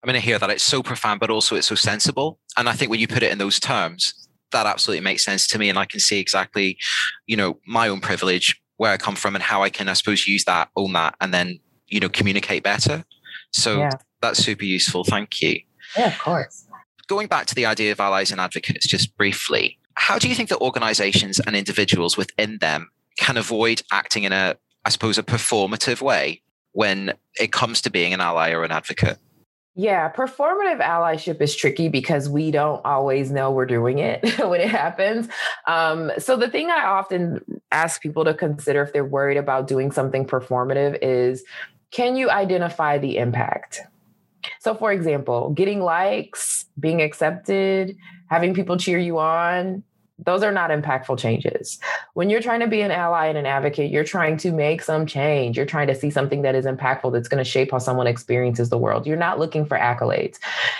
I'm 0.02 0.06
going 0.06 0.20
to 0.20 0.24
hear 0.24 0.38
that 0.38 0.50
it's 0.50 0.62
so 0.62 0.80
profound, 0.82 1.18
but 1.18 1.30
also 1.30 1.56
it's 1.56 1.66
so 1.66 1.74
sensible. 1.74 2.38
And 2.56 2.68
I 2.68 2.72
think 2.72 2.90
when 2.90 3.00
you 3.00 3.08
put 3.08 3.24
it 3.24 3.32
in 3.32 3.38
those 3.38 3.58
terms, 3.58 4.28
that 4.52 4.64
absolutely 4.64 5.02
makes 5.02 5.24
sense 5.24 5.46
to 5.48 5.58
me. 5.58 5.68
And 5.68 5.78
I 5.78 5.86
can 5.86 5.98
see 5.98 6.20
exactly, 6.20 6.78
you 7.26 7.36
know, 7.36 7.58
my 7.66 7.88
own 7.88 8.00
privilege, 8.00 8.60
where 8.76 8.92
I 8.92 8.96
come 8.96 9.16
from 9.16 9.34
and 9.34 9.42
how 9.42 9.64
I 9.64 9.70
can, 9.70 9.88
I 9.88 9.94
suppose, 9.94 10.28
use 10.28 10.44
that, 10.44 10.68
own 10.76 10.92
that, 10.92 11.16
and 11.20 11.34
then, 11.34 11.58
you 11.88 11.98
know, 11.98 12.08
communicate 12.08 12.62
better. 12.62 13.04
So 13.52 13.78
yeah. 13.78 13.90
that's 14.20 14.38
super 14.38 14.64
useful. 14.64 15.02
Thank 15.02 15.42
you. 15.42 15.60
Yeah, 15.96 16.06
of 16.06 16.18
course 16.20 16.67
going 17.08 17.26
back 17.26 17.46
to 17.46 17.54
the 17.54 17.66
idea 17.66 17.90
of 17.90 17.98
allies 17.98 18.30
and 18.30 18.40
advocates 18.40 18.86
just 18.86 19.16
briefly, 19.16 19.78
how 19.94 20.18
do 20.18 20.28
you 20.28 20.34
think 20.34 20.48
that 20.50 20.58
organizations 20.58 21.40
and 21.40 21.56
individuals 21.56 22.16
within 22.16 22.58
them 22.58 22.90
can 23.18 23.36
avoid 23.36 23.82
acting 23.90 24.22
in 24.22 24.32
a, 24.32 24.56
I 24.84 24.90
suppose, 24.90 25.18
a 25.18 25.22
performative 25.24 26.00
way 26.00 26.42
when 26.72 27.14
it 27.40 27.50
comes 27.50 27.80
to 27.82 27.90
being 27.90 28.14
an 28.14 28.20
ally 28.20 28.52
or 28.52 28.62
an 28.62 28.70
advocate? 28.70 29.18
Yeah, 29.74 30.10
performative 30.10 30.80
allyship 30.80 31.40
is 31.40 31.54
tricky 31.54 31.88
because 31.88 32.28
we 32.28 32.50
don't 32.50 32.84
always 32.84 33.30
know 33.30 33.52
we're 33.52 33.66
doing 33.66 33.98
it 33.98 34.38
when 34.38 34.60
it 34.60 34.68
happens. 34.68 35.28
Um, 35.66 36.10
so 36.18 36.36
the 36.36 36.48
thing 36.48 36.68
I 36.68 36.84
often 36.84 37.60
ask 37.70 38.02
people 38.02 38.24
to 38.24 38.34
consider 38.34 38.82
if 38.82 38.92
they're 38.92 39.04
worried 39.04 39.36
about 39.36 39.68
doing 39.68 39.92
something 39.92 40.26
performative 40.26 40.98
is 41.00 41.44
can 41.90 42.16
you 42.16 42.28
identify 42.28 42.98
the 42.98 43.18
impact? 43.18 43.80
So, 44.68 44.74
for 44.74 44.92
example, 44.92 45.48
getting 45.54 45.80
likes, 45.80 46.66
being 46.78 47.00
accepted, 47.00 47.96
having 48.26 48.52
people 48.52 48.76
cheer 48.76 48.98
you 48.98 49.18
on, 49.18 49.82
those 50.18 50.42
are 50.42 50.52
not 50.52 50.68
impactful 50.68 51.18
changes. 51.18 51.78
When 52.12 52.28
you're 52.28 52.42
trying 52.42 52.60
to 52.60 52.66
be 52.66 52.82
an 52.82 52.90
ally 52.90 53.28
and 53.28 53.38
an 53.38 53.46
advocate, 53.46 53.90
you're 53.90 54.04
trying 54.04 54.36
to 54.36 54.52
make 54.52 54.82
some 54.82 55.06
change. 55.06 55.56
You're 55.56 55.64
trying 55.64 55.86
to 55.86 55.94
see 55.94 56.10
something 56.10 56.42
that 56.42 56.54
is 56.54 56.66
impactful 56.66 57.14
that's 57.14 57.28
going 57.28 57.42
to 57.42 57.50
shape 57.50 57.70
how 57.70 57.78
someone 57.78 58.06
experiences 58.06 58.68
the 58.68 58.76
world. 58.76 59.06
You're 59.06 59.16
not 59.16 59.38
looking 59.38 59.64
for 59.64 59.78
accolades. 59.78 60.36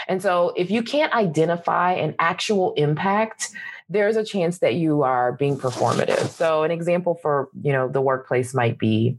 And 0.07 0.20
so 0.20 0.53
if 0.55 0.70
you 0.70 0.83
can't 0.83 1.14
identify 1.14 1.94
an 1.94 2.14
actual 2.18 2.74
impact, 2.74 3.48
there's 3.88 4.16
a 4.16 4.24
chance 4.24 4.59
that 4.59 4.74
you 4.74 5.03
are 5.03 5.33
being 5.33 5.57
performative. 5.57 6.29
So 6.29 6.62
an 6.62 6.70
example 6.70 7.14
for, 7.22 7.48
you 7.62 7.72
know, 7.72 7.88
the 7.88 8.03
workplace 8.03 8.53
might 8.53 8.79
be 8.79 9.18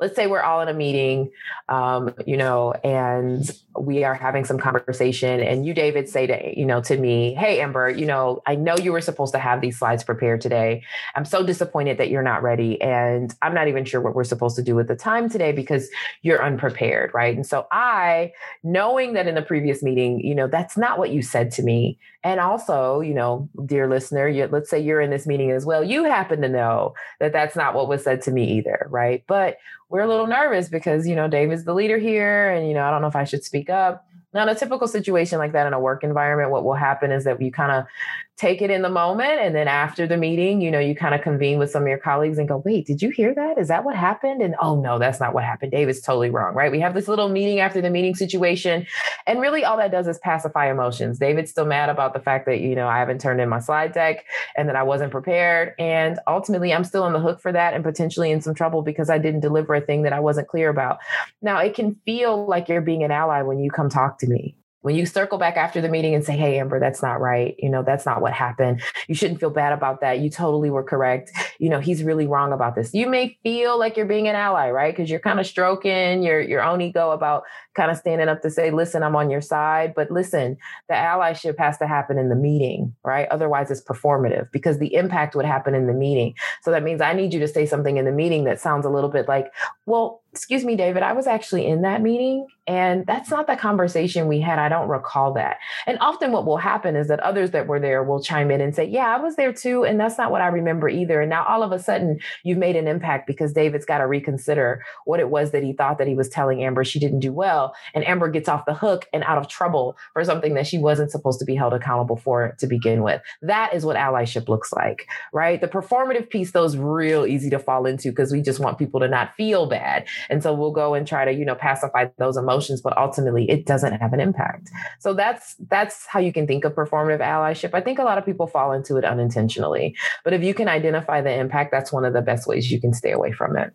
let's 0.00 0.16
say 0.16 0.26
we're 0.26 0.42
all 0.42 0.60
in 0.60 0.68
a 0.68 0.74
meeting, 0.74 1.30
um, 1.68 2.14
you 2.26 2.36
know, 2.36 2.72
and 2.84 3.50
we 3.78 4.04
are 4.04 4.14
having 4.14 4.44
some 4.44 4.58
conversation 4.58 5.40
and 5.40 5.66
you 5.66 5.74
david 5.74 6.08
say 6.08 6.26
to 6.26 6.58
you 6.58 6.64
know 6.64 6.80
to 6.80 6.96
me 6.96 7.34
hey 7.34 7.60
amber 7.60 7.88
you 7.88 8.06
know 8.06 8.40
i 8.46 8.54
know 8.54 8.76
you 8.76 8.92
were 8.92 9.00
supposed 9.00 9.32
to 9.32 9.38
have 9.38 9.60
these 9.60 9.78
slides 9.78 10.04
prepared 10.04 10.40
today. 10.40 10.82
I'm 11.14 11.24
so 11.24 11.44
disappointed 11.44 11.98
that 11.98 12.08
you're 12.08 12.22
not 12.22 12.42
ready 12.42 12.80
and 12.80 13.34
i'm 13.42 13.54
not 13.54 13.68
even 13.68 13.84
sure 13.84 14.00
what 14.00 14.14
we're 14.14 14.24
supposed 14.24 14.56
to 14.56 14.62
do 14.62 14.74
with 14.74 14.88
the 14.88 14.96
time 14.96 15.28
today 15.28 15.52
because 15.52 15.88
you're 16.22 16.44
unprepared 16.44 17.12
right? 17.14 17.34
And 17.34 17.46
so 17.46 17.66
i 17.72 18.32
knowing 18.62 19.14
that 19.14 19.26
in 19.26 19.34
the 19.34 19.42
previous 19.42 19.82
meeting 19.82 20.20
you 20.20 20.34
know 20.34 20.46
that's 20.46 20.76
not 20.76 20.98
what 20.98 21.10
you 21.10 21.22
said 21.22 21.50
to 21.52 21.62
me. 21.62 21.98
And 22.22 22.40
also 22.40 23.00
you 23.00 23.14
know 23.14 23.48
dear 23.66 23.88
listener 23.88 24.30
let's 24.48 24.70
say 24.70 24.80
you're 24.80 25.00
in 25.00 25.10
this 25.10 25.26
meeting 25.26 25.50
as 25.50 25.66
well 25.66 25.82
you 25.82 26.04
happen 26.04 26.40
to 26.42 26.48
know 26.48 26.94
that 27.20 27.32
that's 27.32 27.56
not 27.56 27.74
what 27.74 27.88
was 27.88 28.04
said 28.04 28.22
to 28.22 28.30
me 28.30 28.58
either 28.58 28.86
right? 28.90 29.24
But 29.26 29.58
we're 29.94 30.00
a 30.00 30.08
little 30.08 30.26
nervous 30.26 30.68
because 30.68 31.06
you 31.06 31.14
know 31.14 31.28
david's 31.28 31.64
the 31.64 31.74
leader 31.74 31.98
here 31.98 32.50
and 32.50 32.66
you 32.66 32.74
know 32.74 32.84
i 32.84 32.90
don't 32.90 33.00
know 33.00 33.06
if 33.06 33.14
i 33.14 33.22
should 33.22 33.44
speak 33.44 33.63
up. 33.70 34.06
Now, 34.32 34.42
in 34.42 34.48
a 34.48 34.54
typical 34.54 34.88
situation 34.88 35.38
like 35.38 35.52
that 35.52 35.66
in 35.66 35.72
a 35.72 35.80
work 35.80 36.02
environment, 36.02 36.50
what 36.50 36.64
will 36.64 36.74
happen 36.74 37.12
is 37.12 37.24
that 37.24 37.40
you 37.40 37.52
kind 37.52 37.70
of 37.70 37.86
take 38.36 38.60
it 38.60 38.70
in 38.70 38.82
the 38.82 38.90
moment. 38.90 39.40
And 39.40 39.54
then 39.54 39.68
after 39.68 40.08
the 40.08 40.16
meeting, 40.16 40.60
you 40.60 40.70
know, 40.70 40.80
you 40.80 40.96
kind 40.96 41.14
of 41.14 41.22
convene 41.22 41.58
with 41.58 41.70
some 41.70 41.82
of 41.82 41.88
your 41.88 41.98
colleagues 41.98 42.36
and 42.36 42.48
go, 42.48 42.62
wait, 42.64 42.84
did 42.84 43.00
you 43.00 43.10
hear 43.10 43.32
that? 43.32 43.58
Is 43.58 43.68
that 43.68 43.84
what 43.84 43.94
happened? 43.94 44.42
And 44.42 44.56
oh, 44.60 44.80
no, 44.80 44.98
that's 44.98 45.20
not 45.20 45.34
what 45.34 45.44
happened. 45.44 45.70
David's 45.70 46.00
totally 46.00 46.30
wrong, 46.30 46.52
right? 46.54 46.72
We 46.72 46.80
have 46.80 46.94
this 46.94 47.06
little 47.06 47.28
meeting 47.28 47.60
after 47.60 47.80
the 47.80 47.90
meeting 47.90 48.16
situation. 48.16 48.86
And 49.28 49.40
really, 49.40 49.64
all 49.64 49.76
that 49.76 49.92
does 49.92 50.08
is 50.08 50.18
pacify 50.18 50.68
emotions. 50.68 51.18
David's 51.18 51.52
still 51.52 51.64
mad 51.64 51.90
about 51.90 52.12
the 52.12 52.18
fact 52.18 52.46
that, 52.46 52.60
you 52.60 52.74
know, 52.74 52.88
I 52.88 52.98
haven't 52.98 53.20
turned 53.20 53.40
in 53.40 53.48
my 53.48 53.60
slide 53.60 53.92
deck 53.92 54.24
and 54.56 54.68
that 54.68 54.76
I 54.76 54.82
wasn't 54.82 55.12
prepared. 55.12 55.74
And 55.78 56.18
ultimately, 56.26 56.74
I'm 56.74 56.84
still 56.84 57.04
on 57.04 57.12
the 57.12 57.20
hook 57.20 57.40
for 57.40 57.52
that 57.52 57.74
and 57.74 57.84
potentially 57.84 58.32
in 58.32 58.40
some 58.40 58.54
trouble 58.54 58.82
because 58.82 59.10
I 59.10 59.18
didn't 59.18 59.40
deliver 59.40 59.74
a 59.74 59.80
thing 59.80 60.02
that 60.02 60.12
I 60.12 60.18
wasn't 60.18 60.48
clear 60.48 60.70
about. 60.70 60.98
Now, 61.40 61.58
it 61.58 61.74
can 61.74 61.94
feel 62.04 62.46
like 62.46 62.68
you're 62.68 62.80
being 62.80 63.04
an 63.04 63.12
ally 63.12 63.42
when 63.42 63.60
you 63.60 63.70
come 63.70 63.88
talk 63.88 64.18
to 64.18 64.26
me 64.26 64.56
when 64.84 64.94
you 64.94 65.06
circle 65.06 65.38
back 65.38 65.56
after 65.56 65.80
the 65.80 65.88
meeting 65.88 66.14
and 66.14 66.22
say, 66.22 66.36
Hey, 66.36 66.58
Amber, 66.58 66.78
that's 66.78 67.00
not 67.00 67.18
right. 67.18 67.54
You 67.58 67.70
know, 67.70 67.82
that's 67.82 68.04
not 68.04 68.20
what 68.20 68.34
happened. 68.34 68.82
You 69.08 69.14
shouldn't 69.14 69.40
feel 69.40 69.48
bad 69.48 69.72
about 69.72 70.02
that. 70.02 70.18
You 70.18 70.28
totally 70.28 70.68
were 70.68 70.82
correct. 70.82 71.32
You 71.58 71.70
know, 71.70 71.80
he's 71.80 72.02
really 72.02 72.26
wrong 72.26 72.52
about 72.52 72.74
this. 72.74 72.92
You 72.92 73.08
may 73.08 73.38
feel 73.42 73.78
like 73.78 73.96
you're 73.96 74.04
being 74.04 74.28
an 74.28 74.34
ally, 74.36 74.68
right? 74.70 74.94
Because 74.94 75.08
you're 75.08 75.20
kind 75.20 75.40
of 75.40 75.46
stroking 75.46 76.22
your, 76.22 76.38
your 76.38 76.62
own 76.62 76.82
ego 76.82 77.12
about 77.12 77.44
kind 77.74 77.90
of 77.90 77.96
standing 77.96 78.28
up 78.28 78.42
to 78.42 78.50
say, 78.50 78.70
listen, 78.70 79.02
I'm 79.02 79.16
on 79.16 79.30
your 79.30 79.40
side. 79.40 79.94
But 79.96 80.10
listen, 80.10 80.58
the 80.90 80.94
allyship 80.94 81.58
has 81.58 81.78
to 81.78 81.86
happen 81.86 82.18
in 82.18 82.28
the 82.28 82.36
meeting, 82.36 82.94
right? 83.04 83.26
Otherwise, 83.30 83.70
it's 83.70 83.82
performative 83.82 84.50
because 84.52 84.80
the 84.80 84.94
impact 84.94 85.34
would 85.34 85.46
happen 85.46 85.74
in 85.74 85.86
the 85.86 85.94
meeting. 85.94 86.34
So 86.62 86.70
that 86.72 86.82
means 86.82 87.00
I 87.00 87.14
need 87.14 87.32
you 87.32 87.40
to 87.40 87.48
say 87.48 87.64
something 87.64 87.96
in 87.96 88.04
the 88.04 88.12
meeting 88.12 88.44
that 88.44 88.60
sounds 88.60 88.84
a 88.84 88.90
little 88.90 89.10
bit 89.10 89.28
like, 89.28 89.50
well, 89.86 90.20
excuse 90.34 90.64
me, 90.64 90.74
David, 90.74 91.04
I 91.04 91.12
was 91.12 91.28
actually 91.28 91.64
in 91.64 91.82
that 91.82 92.02
meeting 92.02 92.48
and 92.66 93.06
that's 93.06 93.30
not 93.30 93.46
the 93.46 93.54
conversation 93.56 94.26
we 94.26 94.40
had. 94.40 94.58
I 94.58 94.68
don't 94.68 94.88
recall 94.88 95.34
that. 95.34 95.58
And 95.86 95.98
often 96.00 96.32
what 96.32 96.46
will 96.46 96.56
happen 96.56 96.96
is 96.96 97.08
that 97.08 97.20
others 97.20 97.50
that 97.50 97.66
were 97.66 97.78
there 97.78 98.02
will 98.02 98.22
chime 98.22 98.50
in 98.50 98.60
and 98.60 98.74
say, 98.74 98.84
yeah, 98.84 99.14
I 99.14 99.20
was 99.20 99.36
there 99.36 99.52
too. 99.52 99.84
And 99.84 100.00
that's 100.00 100.16
not 100.16 100.30
what 100.32 100.40
I 100.40 100.46
remember 100.46 100.88
either. 100.88 101.20
And 101.20 101.30
now 101.30 101.44
all 101.44 101.62
of 101.62 101.72
a 101.72 101.78
sudden 101.78 102.18
you've 102.42 102.58
made 102.58 102.74
an 102.74 102.88
impact 102.88 103.26
because 103.26 103.52
David's 103.52 103.84
got 103.84 103.98
to 103.98 104.06
reconsider 104.06 104.82
what 105.04 105.20
it 105.20 105.28
was 105.28 105.50
that 105.50 105.62
he 105.62 105.72
thought 105.72 105.98
that 105.98 106.08
he 106.08 106.14
was 106.14 106.28
telling 106.28 106.64
Amber 106.64 106.84
she 106.84 106.98
didn't 106.98 107.20
do 107.20 107.32
well. 107.32 107.74
And 107.94 108.04
Amber 108.04 108.28
gets 108.28 108.48
off 108.48 108.64
the 108.64 108.74
hook 108.74 109.06
and 109.12 109.22
out 109.24 109.38
of 109.38 109.46
trouble 109.46 109.96
for 110.14 110.24
something 110.24 110.54
that 110.54 110.66
she 110.66 110.78
wasn't 110.78 111.10
supposed 111.10 111.38
to 111.40 111.44
be 111.44 111.54
held 111.54 111.74
accountable 111.74 112.16
for 112.16 112.56
to 112.58 112.66
begin 112.66 113.02
with. 113.02 113.20
That 113.42 113.74
is 113.74 113.84
what 113.84 113.96
allyship 113.96 114.48
looks 114.48 114.72
like, 114.72 115.06
right? 115.32 115.60
The 115.60 115.68
performative 115.68 116.30
piece, 116.30 116.52
though, 116.52 116.64
is 116.64 116.76
real 116.76 117.26
easy 117.26 117.50
to 117.50 117.58
fall 117.58 117.84
into 117.84 118.08
because 118.08 118.32
we 118.32 118.40
just 118.40 118.58
want 118.58 118.78
people 118.78 119.00
to 119.00 119.08
not 119.08 119.36
feel 119.36 119.66
bad 119.66 120.06
and 120.30 120.42
so 120.42 120.54
we'll 120.54 120.72
go 120.72 120.94
and 120.94 121.06
try 121.06 121.24
to, 121.24 121.32
you 121.32 121.44
know, 121.44 121.54
pacify 121.54 122.06
those 122.18 122.36
emotions, 122.36 122.80
but 122.80 122.96
ultimately 122.96 123.48
it 123.50 123.66
doesn't 123.66 123.92
have 123.94 124.12
an 124.12 124.20
impact. 124.20 124.70
So 125.00 125.14
that's 125.14 125.56
that's 125.68 126.06
how 126.06 126.20
you 126.20 126.32
can 126.32 126.46
think 126.46 126.64
of 126.64 126.74
performative 126.74 127.20
allyship. 127.20 127.70
I 127.74 127.80
think 127.80 127.98
a 127.98 128.04
lot 128.04 128.18
of 128.18 128.24
people 128.24 128.46
fall 128.46 128.72
into 128.72 128.96
it 128.96 129.04
unintentionally. 129.04 129.96
But 130.24 130.32
if 130.32 130.42
you 130.42 130.54
can 130.54 130.68
identify 130.68 131.20
the 131.20 131.32
impact, 131.32 131.70
that's 131.70 131.92
one 131.92 132.04
of 132.04 132.12
the 132.12 132.22
best 132.22 132.46
ways 132.46 132.70
you 132.70 132.80
can 132.80 132.92
stay 132.92 133.12
away 133.12 133.32
from 133.32 133.56
it. 133.56 133.72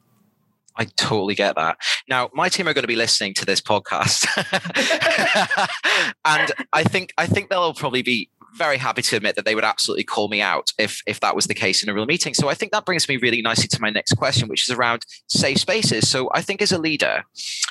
I 0.75 0.85
totally 0.95 1.35
get 1.35 1.55
that. 1.55 1.77
Now, 2.07 2.29
my 2.33 2.47
team 2.47 2.67
are 2.67 2.73
going 2.73 2.83
to 2.83 2.87
be 2.87 2.95
listening 2.95 3.33
to 3.35 3.45
this 3.45 3.59
podcast, 3.59 4.25
and 6.25 6.51
I 6.71 6.83
think 6.83 7.13
I 7.17 7.27
think 7.27 7.49
they'll 7.49 7.73
probably 7.73 8.01
be 8.01 8.29
very 8.53 8.77
happy 8.77 9.01
to 9.01 9.15
admit 9.15 9.35
that 9.35 9.45
they 9.45 9.55
would 9.55 9.63
absolutely 9.63 10.03
call 10.03 10.27
me 10.29 10.41
out 10.41 10.71
if 10.77 11.01
if 11.05 11.19
that 11.19 11.35
was 11.35 11.47
the 11.47 11.53
case 11.53 11.83
in 11.83 11.89
a 11.89 11.93
real 11.93 12.05
meeting. 12.05 12.33
So 12.33 12.49
I 12.49 12.53
think 12.53 12.71
that 12.71 12.85
brings 12.85 13.07
me 13.07 13.17
really 13.17 13.41
nicely 13.41 13.67
to 13.67 13.81
my 13.81 13.89
next 13.89 14.13
question, 14.13 14.47
which 14.47 14.69
is 14.69 14.75
around 14.75 15.05
safe 15.27 15.59
spaces. 15.59 16.09
So 16.09 16.29
I 16.33 16.41
think 16.41 16.61
as 16.61 16.71
a 16.71 16.77
leader, 16.77 17.23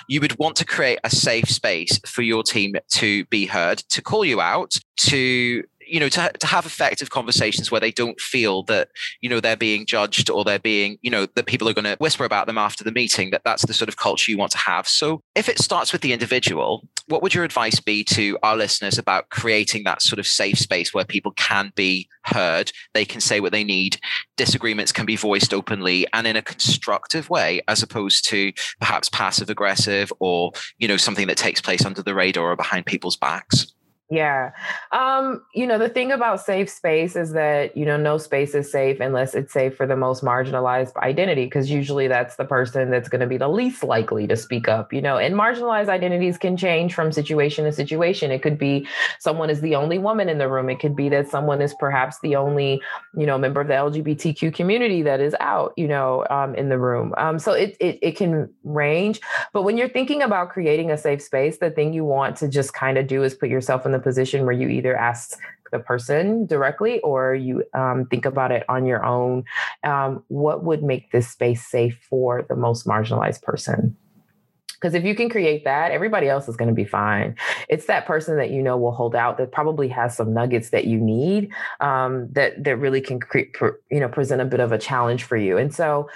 you 0.09 0.21
would 0.21 0.38
want 0.38 0.57
to 0.57 0.64
create 0.64 0.99
a 1.05 1.11
safe 1.11 1.49
space 1.49 1.99
for 2.07 2.23
your 2.23 2.43
team 2.43 2.75
to 2.93 3.25
be 3.27 3.47
heard, 3.47 3.79
to 3.91 4.03
call 4.03 4.25
you 4.25 4.41
out, 4.41 4.79
to 4.99 5.62
you 5.88 6.01
know 6.01 6.09
to, 6.09 6.31
to 6.38 6.47
have 6.47 6.67
effective 6.67 7.11
conversations 7.11 7.71
where 7.71 7.81
they 7.81 7.91
don't 7.91 8.21
feel 8.21 8.62
that 8.64 8.88
you 9.21 9.29
know 9.29 9.41
they're 9.41 9.57
being 9.57 9.87
judged 9.87 10.31
or 10.31 10.45
they're 10.45 10.59
being 10.59 10.99
you 11.03 11.11
know 11.11 11.27
that 11.35 11.47
people 11.47 11.69
are 11.69 11.75
going 11.75 11.85
to 11.85 11.97
whisper 11.99 12.25
about 12.25 12.47
them 12.47 12.59
after 12.59 12.85
the 12.85 12.93
meeting 12.93 13.31
that 13.31 13.43
that's 13.45 13.64
the 13.64 13.73
sort 13.73 13.88
of 13.88 13.97
culture 13.97 14.31
you 14.31 14.38
want 14.38 14.53
to 14.53 14.59
have 14.59 14.87
so 14.87 15.23
if 15.35 15.49
it 15.49 15.59
starts 15.59 15.93
with 15.93 16.03
the 16.03 16.12
individual 16.12 16.87
what 17.09 17.23
would 17.23 17.35
your 17.35 17.44
advice 17.44 17.81
be 17.81 18.05
to 18.05 18.38
our 18.42 18.57
listeners 18.57 18.99
about 18.99 19.31
creating 19.31 19.85
that 19.85 20.03
sort 20.03 20.18
of 20.18 20.27
safe 20.27 20.59
space 20.59 20.92
where 20.92 21.05
people 21.05 21.33
can 21.33 21.73
be 21.75 22.09
heard? 22.25 22.71
They 22.94 23.05
can 23.05 23.21
say 23.21 23.40
what 23.40 23.53
they 23.53 23.64
need. 23.64 23.99
Disagreements 24.37 24.92
can 24.92 25.07
be 25.07 25.16
voiced 25.16 25.53
openly 25.53 26.07
and 26.12 26.27
in 26.27 26.37
a 26.37 26.42
constructive 26.42 27.31
way 27.31 27.62
as 27.66 27.83
opposed 27.83 28.29
to 28.29 28.53
perhaps 28.79 29.09
passive 29.09 29.51
aggressive 29.51 30.12
or 30.21 30.53
you 30.79 30.87
know 30.87 30.97
something 30.97 31.27
that 31.27 31.37
takes 31.37 31.61
place 31.61 31.85
under 31.85 32.03
the 32.03 32.14
radar 32.14 32.53
or 32.53 32.57
behind 32.57 32.87
people's 32.87 33.16
backs 33.16 33.73
yeah. 34.11 34.53
Um, 34.90 35.42
you 35.55 35.66
know, 35.66 35.77
the 35.77 35.90
thing 35.90 36.11
about 36.11 36.40
safe 36.40 36.71
space 36.71 37.14
is 37.14 37.33
that, 37.33 37.77
you 37.77 37.85
know, 37.85 37.99
no 37.99 38.16
space 38.16 38.55
is 38.55 38.73
safe 38.73 39.01
unless 39.01 39.35
it's 39.35 39.53
safe 39.53 39.77
for 39.77 39.87
the 39.87 39.97
most 39.97 40.25
marginalized 40.25 40.97
identity, 40.97 41.44
because 41.44 41.71
usually 41.71 42.09
that's 42.09 42.37
the 42.37 42.47
person 42.47 42.90
that's 42.90 43.11
going 43.11 43.21
to 43.21 43.27
be 43.27 43.37
the 43.37 43.49
least 43.49 43.85
likely 43.85 44.27
to 44.27 44.35
speak 44.35 44.66
up, 44.66 44.94
you 44.94 45.03
know, 45.03 45.18
and 45.18 45.35
marginalized 45.35 45.88
identities 45.88 46.38
can 46.38 46.57
change 46.57 46.94
from 46.94 47.12
situation 47.12 47.66
to 47.66 47.73
situation. 47.73 48.31
It 48.31 48.40
could 48.40 48.57
be 48.57 48.87
someone 49.18 49.51
is 49.51 49.61
the 49.61 49.75
only 49.75 49.99
woman 49.99 50.31
in 50.31 50.38
the 50.38 50.49
room. 50.49 50.71
It 50.71 50.81
could 50.81 50.97
be 50.97 51.11
that 51.11 51.29
someone 51.29 51.61
is 51.61 51.75
perhaps 51.75 52.18
the 52.21 52.35
only, 52.35 52.81
you 53.14 53.27
know, 53.27 53.37
member 53.37 53.61
of 53.61 53.68
the 53.68 53.75
LGBTQ 53.75 54.55
community 54.55 55.03
that 55.03 55.21
is 55.21 55.37
out, 55.38 55.75
you 55.77 55.87
know, 55.87 56.25
um, 56.31 56.55
in 56.55 56.71
the 56.71 56.79
room. 56.79 57.12
Um, 57.18 57.38
so 57.38 57.53
it, 57.53 57.77
it, 57.79 57.99
it 58.01 58.16
can 58.16 58.49
range. 58.64 59.21
But 59.53 59.64
when 59.64 59.77
you're 59.77 59.90
thinking 59.90 60.23
about 60.23 60.49
creating 60.49 60.90
a 60.90 60.97
safe 60.97 61.21
space, 61.21 61.59
the 61.59 61.71
thing 61.71 61.92
you 61.92 62.07
want 62.07 62.37
to 62.38 62.49
just 62.49 62.73
kind 62.73 62.97
of 62.97 63.07
do 63.07 63.23
is 63.23 63.35
put 63.35 63.51
yourself 63.51 63.85
in 63.85 63.92
the 63.92 63.98
the 63.99 64.03
position 64.03 64.45
where 64.45 64.55
you 64.55 64.69
either 64.69 64.97
ask 64.97 65.39
the 65.71 65.79
person 65.79 66.47
directly 66.47 67.01
or 67.01 67.35
you 67.35 67.65
um, 67.75 68.07
think 68.07 68.25
about 68.25 68.53
it 68.53 68.65
on 68.69 68.87
your 68.87 69.05
own. 69.05 69.45
Um, 69.85 70.25
what 70.29 70.65
would 70.65 70.83
make 70.83 71.13
this 71.13 71.29
space 71.29 71.67
safe 71.67 71.99
for 72.09 72.47
the 72.49 72.57
most 72.57 72.87
marginalized 72.87 73.43
person? 73.43 73.97
Because 74.81 74.95
if 74.95 75.05
you 75.05 75.17
can 75.17 75.29
create 75.29 75.65
that, 75.65 75.91
everybody 75.91 76.29
else 76.29 76.49
is 76.49 76.57
going 76.57 76.69
to 76.69 76.75
be 76.75 76.85
fine. 76.85 77.35
It's 77.69 77.87
that 77.87 78.07
person 78.07 78.37
that 78.37 78.51
you 78.51 78.63
know 78.63 78.77
will 78.77 78.93
hold 78.93 79.17
out 79.17 79.37
that 79.39 79.51
probably 79.51 79.89
has 79.89 80.17
some 80.17 80.33
nuggets 80.33 80.71
that 80.71 80.85
you 80.85 80.99
need 80.99 81.51
um, 81.81 82.29
that 82.33 82.63
that 82.63 82.77
really 82.77 83.01
can 83.01 83.19
create, 83.19 83.57
you 83.91 83.99
know, 83.99 84.09
present 84.09 84.41
a 84.41 84.45
bit 84.45 84.61
of 84.61 84.71
a 84.71 84.79
challenge 84.79 85.25
for 85.25 85.37
you. 85.37 85.59
And 85.59 85.75
so, 85.75 86.09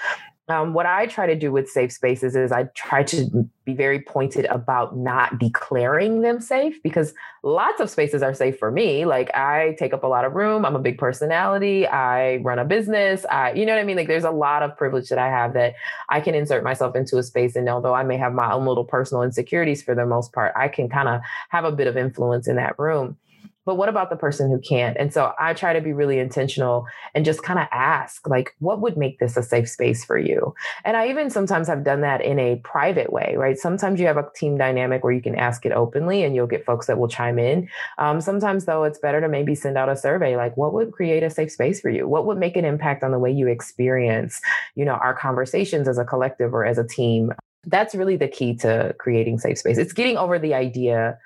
um, 0.52 0.74
what 0.74 0.86
I 0.86 1.06
try 1.06 1.26
to 1.26 1.34
do 1.34 1.50
with 1.50 1.68
safe 1.68 1.92
spaces 1.92 2.36
is 2.36 2.52
I 2.52 2.64
try 2.74 3.02
to 3.04 3.48
be 3.64 3.74
very 3.74 4.00
pointed 4.00 4.44
about 4.46 4.96
not 4.96 5.38
declaring 5.38 6.20
them 6.20 6.40
safe 6.40 6.82
because 6.82 7.14
lots 7.42 7.80
of 7.80 7.88
spaces 7.88 8.22
are 8.22 8.34
safe 8.34 8.58
for 8.58 8.70
me. 8.70 9.04
Like 9.04 9.34
I 9.34 9.74
take 9.78 9.92
up 9.92 10.04
a 10.04 10.06
lot 10.06 10.24
of 10.24 10.34
room. 10.34 10.64
I'm 10.64 10.76
a 10.76 10.80
big 10.80 10.98
personality. 10.98 11.86
I 11.86 12.36
run 12.38 12.58
a 12.58 12.64
business. 12.64 13.24
I, 13.30 13.52
you 13.52 13.64
know 13.64 13.74
what 13.74 13.80
I 13.80 13.84
mean? 13.84 13.96
Like 13.96 14.08
there's 14.08 14.24
a 14.24 14.30
lot 14.30 14.62
of 14.62 14.76
privilege 14.76 15.08
that 15.08 15.18
I 15.18 15.28
have 15.28 15.54
that 15.54 15.74
I 16.08 16.20
can 16.20 16.34
insert 16.34 16.62
myself 16.62 16.94
into 16.94 17.18
a 17.18 17.22
space. 17.22 17.56
And 17.56 17.68
although 17.68 17.94
I 17.94 18.02
may 18.02 18.18
have 18.18 18.34
my 18.34 18.52
own 18.52 18.66
little 18.66 18.84
personal 18.84 19.22
insecurities 19.22 19.82
for 19.82 19.94
the 19.94 20.06
most 20.06 20.32
part, 20.32 20.52
I 20.54 20.68
can 20.68 20.88
kind 20.88 21.08
of 21.08 21.22
have 21.48 21.64
a 21.64 21.72
bit 21.72 21.86
of 21.86 21.96
influence 21.96 22.46
in 22.46 22.56
that 22.56 22.78
room. 22.78 23.16
But 23.64 23.76
what 23.76 23.88
about 23.88 24.10
the 24.10 24.16
person 24.16 24.50
who 24.50 24.58
can't? 24.58 24.96
And 24.98 25.12
so 25.12 25.32
I 25.38 25.54
try 25.54 25.72
to 25.72 25.80
be 25.80 25.92
really 25.92 26.18
intentional 26.18 26.86
and 27.14 27.24
just 27.24 27.42
kind 27.42 27.58
of 27.58 27.66
ask, 27.70 28.26
like, 28.28 28.54
what 28.58 28.80
would 28.80 28.96
make 28.96 29.18
this 29.18 29.36
a 29.36 29.42
safe 29.42 29.68
space 29.68 30.04
for 30.04 30.18
you? 30.18 30.54
And 30.84 30.96
I 30.96 31.08
even 31.08 31.30
sometimes 31.30 31.68
have 31.68 31.84
done 31.84 32.00
that 32.00 32.20
in 32.22 32.38
a 32.38 32.56
private 32.64 33.12
way, 33.12 33.34
right? 33.36 33.56
Sometimes 33.56 34.00
you 34.00 34.06
have 34.06 34.16
a 34.16 34.28
team 34.34 34.58
dynamic 34.58 35.04
where 35.04 35.12
you 35.12 35.22
can 35.22 35.36
ask 35.36 35.64
it 35.64 35.72
openly 35.72 36.24
and 36.24 36.34
you'll 36.34 36.46
get 36.46 36.64
folks 36.64 36.86
that 36.86 36.98
will 36.98 37.08
chime 37.08 37.38
in. 37.38 37.68
Um, 37.98 38.20
sometimes, 38.20 38.64
though, 38.64 38.84
it's 38.84 38.98
better 38.98 39.20
to 39.20 39.28
maybe 39.28 39.54
send 39.54 39.78
out 39.78 39.88
a 39.88 39.96
survey 39.96 40.36
like, 40.36 40.56
what 40.56 40.72
would 40.72 40.92
create 40.92 41.22
a 41.22 41.30
safe 41.30 41.52
space 41.52 41.80
for 41.80 41.90
you? 41.90 42.08
What 42.08 42.26
would 42.26 42.38
make 42.38 42.56
an 42.56 42.64
impact 42.64 43.04
on 43.04 43.12
the 43.12 43.18
way 43.18 43.30
you 43.30 43.46
experience, 43.46 44.40
you 44.74 44.84
know, 44.84 44.94
our 44.94 45.14
conversations 45.14 45.86
as 45.86 45.98
a 45.98 46.04
collective 46.04 46.52
or 46.52 46.64
as 46.64 46.78
a 46.78 46.86
team? 46.86 47.32
That's 47.64 47.94
really 47.94 48.16
the 48.16 48.28
key 48.28 48.56
to 48.56 48.94
creating 48.98 49.38
safe 49.38 49.58
space. 49.58 49.78
It's 49.78 49.92
getting 49.92 50.16
over 50.16 50.38
the 50.38 50.54
idea 50.54 51.18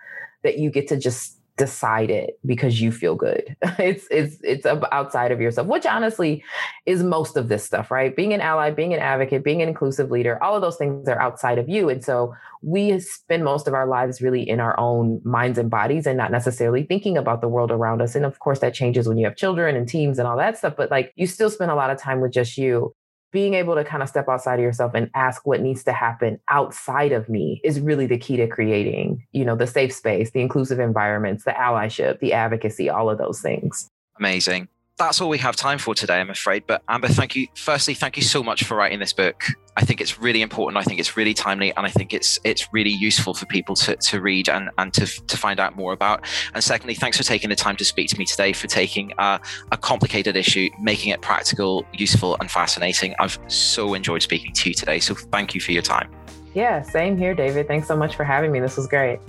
that 0.42 0.58
you 0.58 0.70
get 0.70 0.86
to 0.88 0.98
just 0.98 1.35
decide 1.56 2.10
it 2.10 2.38
because 2.44 2.80
you 2.80 2.92
feel 2.92 3.14
good. 3.14 3.56
it's 3.78 4.06
it's 4.10 4.36
it's 4.42 4.66
outside 4.66 5.32
of 5.32 5.40
yourself, 5.40 5.66
which 5.66 5.86
honestly 5.86 6.44
is 6.84 7.02
most 7.02 7.36
of 7.36 7.48
this 7.48 7.64
stuff, 7.64 7.90
right? 7.90 8.14
Being 8.14 8.34
an 8.34 8.40
ally, 8.40 8.70
being 8.70 8.92
an 8.92 9.00
advocate, 9.00 9.42
being 9.42 9.62
an 9.62 9.68
inclusive 9.68 10.10
leader, 10.10 10.42
all 10.42 10.54
of 10.54 10.62
those 10.62 10.76
things 10.76 11.08
are 11.08 11.20
outside 11.20 11.58
of 11.58 11.68
you. 11.68 11.88
And 11.88 12.04
so 12.04 12.34
we 12.62 12.98
spend 13.00 13.44
most 13.44 13.66
of 13.66 13.74
our 13.74 13.86
lives 13.86 14.20
really 14.20 14.48
in 14.48 14.60
our 14.60 14.78
own 14.78 15.20
minds 15.24 15.58
and 15.58 15.70
bodies 15.70 16.06
and 16.06 16.18
not 16.18 16.30
necessarily 16.30 16.82
thinking 16.82 17.16
about 17.16 17.40
the 17.40 17.48
world 17.48 17.70
around 17.70 18.02
us. 18.02 18.14
And 18.14 18.24
of 18.24 18.38
course 18.38 18.60
that 18.60 18.74
changes 18.74 19.08
when 19.08 19.16
you 19.16 19.24
have 19.24 19.36
children 19.36 19.76
and 19.76 19.88
teams 19.88 20.18
and 20.18 20.28
all 20.28 20.36
that 20.36 20.58
stuff, 20.58 20.74
but 20.76 20.90
like 20.90 21.12
you 21.16 21.26
still 21.26 21.50
spend 21.50 21.70
a 21.70 21.74
lot 21.74 21.90
of 21.90 21.98
time 21.98 22.20
with 22.20 22.32
just 22.32 22.58
you 22.58 22.94
being 23.36 23.52
able 23.52 23.74
to 23.74 23.84
kind 23.84 24.02
of 24.02 24.08
step 24.08 24.30
outside 24.30 24.54
of 24.54 24.62
yourself 24.62 24.92
and 24.94 25.10
ask 25.12 25.44
what 25.44 25.60
needs 25.60 25.84
to 25.84 25.92
happen 25.92 26.40
outside 26.48 27.12
of 27.12 27.28
me 27.28 27.60
is 27.62 27.78
really 27.78 28.06
the 28.06 28.16
key 28.16 28.34
to 28.34 28.46
creating, 28.48 29.22
you 29.32 29.44
know, 29.44 29.54
the 29.54 29.66
safe 29.66 29.92
space, 29.92 30.30
the 30.30 30.40
inclusive 30.40 30.80
environments, 30.80 31.44
the 31.44 31.50
allyship, 31.50 32.18
the 32.20 32.32
advocacy, 32.32 32.88
all 32.88 33.10
of 33.10 33.18
those 33.18 33.42
things. 33.42 33.90
Amazing 34.18 34.68
that's 34.98 35.20
all 35.20 35.28
we 35.28 35.38
have 35.38 35.56
time 35.56 35.78
for 35.78 35.94
today, 35.94 36.20
I'm 36.20 36.30
afraid. 36.30 36.64
But 36.66 36.82
Amber, 36.88 37.08
thank 37.08 37.36
you. 37.36 37.48
Firstly, 37.54 37.94
thank 37.94 38.16
you 38.16 38.22
so 38.22 38.42
much 38.42 38.64
for 38.64 38.76
writing 38.76 38.98
this 38.98 39.12
book. 39.12 39.44
I 39.76 39.84
think 39.84 40.00
it's 40.00 40.18
really 40.18 40.40
important. 40.40 40.78
I 40.78 40.82
think 40.82 40.98
it's 40.98 41.18
really 41.18 41.34
timely, 41.34 41.74
and 41.76 41.84
I 41.84 41.90
think 41.90 42.14
it's 42.14 42.38
it's 42.44 42.72
really 42.72 42.90
useful 42.90 43.34
for 43.34 43.44
people 43.44 43.74
to, 43.76 43.96
to 43.96 44.20
read 44.22 44.48
and, 44.48 44.70
and 44.78 44.94
to, 44.94 45.06
to 45.06 45.36
find 45.36 45.60
out 45.60 45.76
more 45.76 45.92
about. 45.92 46.24
And 46.54 46.64
secondly, 46.64 46.94
thanks 46.94 47.18
for 47.18 47.24
taking 47.24 47.50
the 47.50 47.56
time 47.56 47.76
to 47.76 47.84
speak 47.84 48.08
to 48.10 48.18
me 48.18 48.24
today, 48.24 48.54
for 48.54 48.68
taking 48.68 49.12
a, 49.18 49.38
a 49.72 49.76
complicated 49.76 50.34
issue, 50.34 50.70
making 50.80 51.12
it 51.12 51.20
practical, 51.20 51.84
useful, 51.92 52.38
and 52.40 52.50
fascinating. 52.50 53.14
I've 53.18 53.38
so 53.48 53.92
enjoyed 53.92 54.22
speaking 54.22 54.52
to 54.52 54.70
you 54.70 54.74
today. 54.74 54.98
So 54.98 55.14
thank 55.14 55.54
you 55.54 55.60
for 55.60 55.72
your 55.72 55.82
time. 55.82 56.10
Yeah, 56.54 56.80
same 56.80 57.18
here, 57.18 57.34
David. 57.34 57.68
Thanks 57.68 57.86
so 57.86 57.96
much 57.96 58.16
for 58.16 58.24
having 58.24 58.50
me. 58.50 58.60
This 58.60 58.78
was 58.78 58.86
great. 58.86 59.20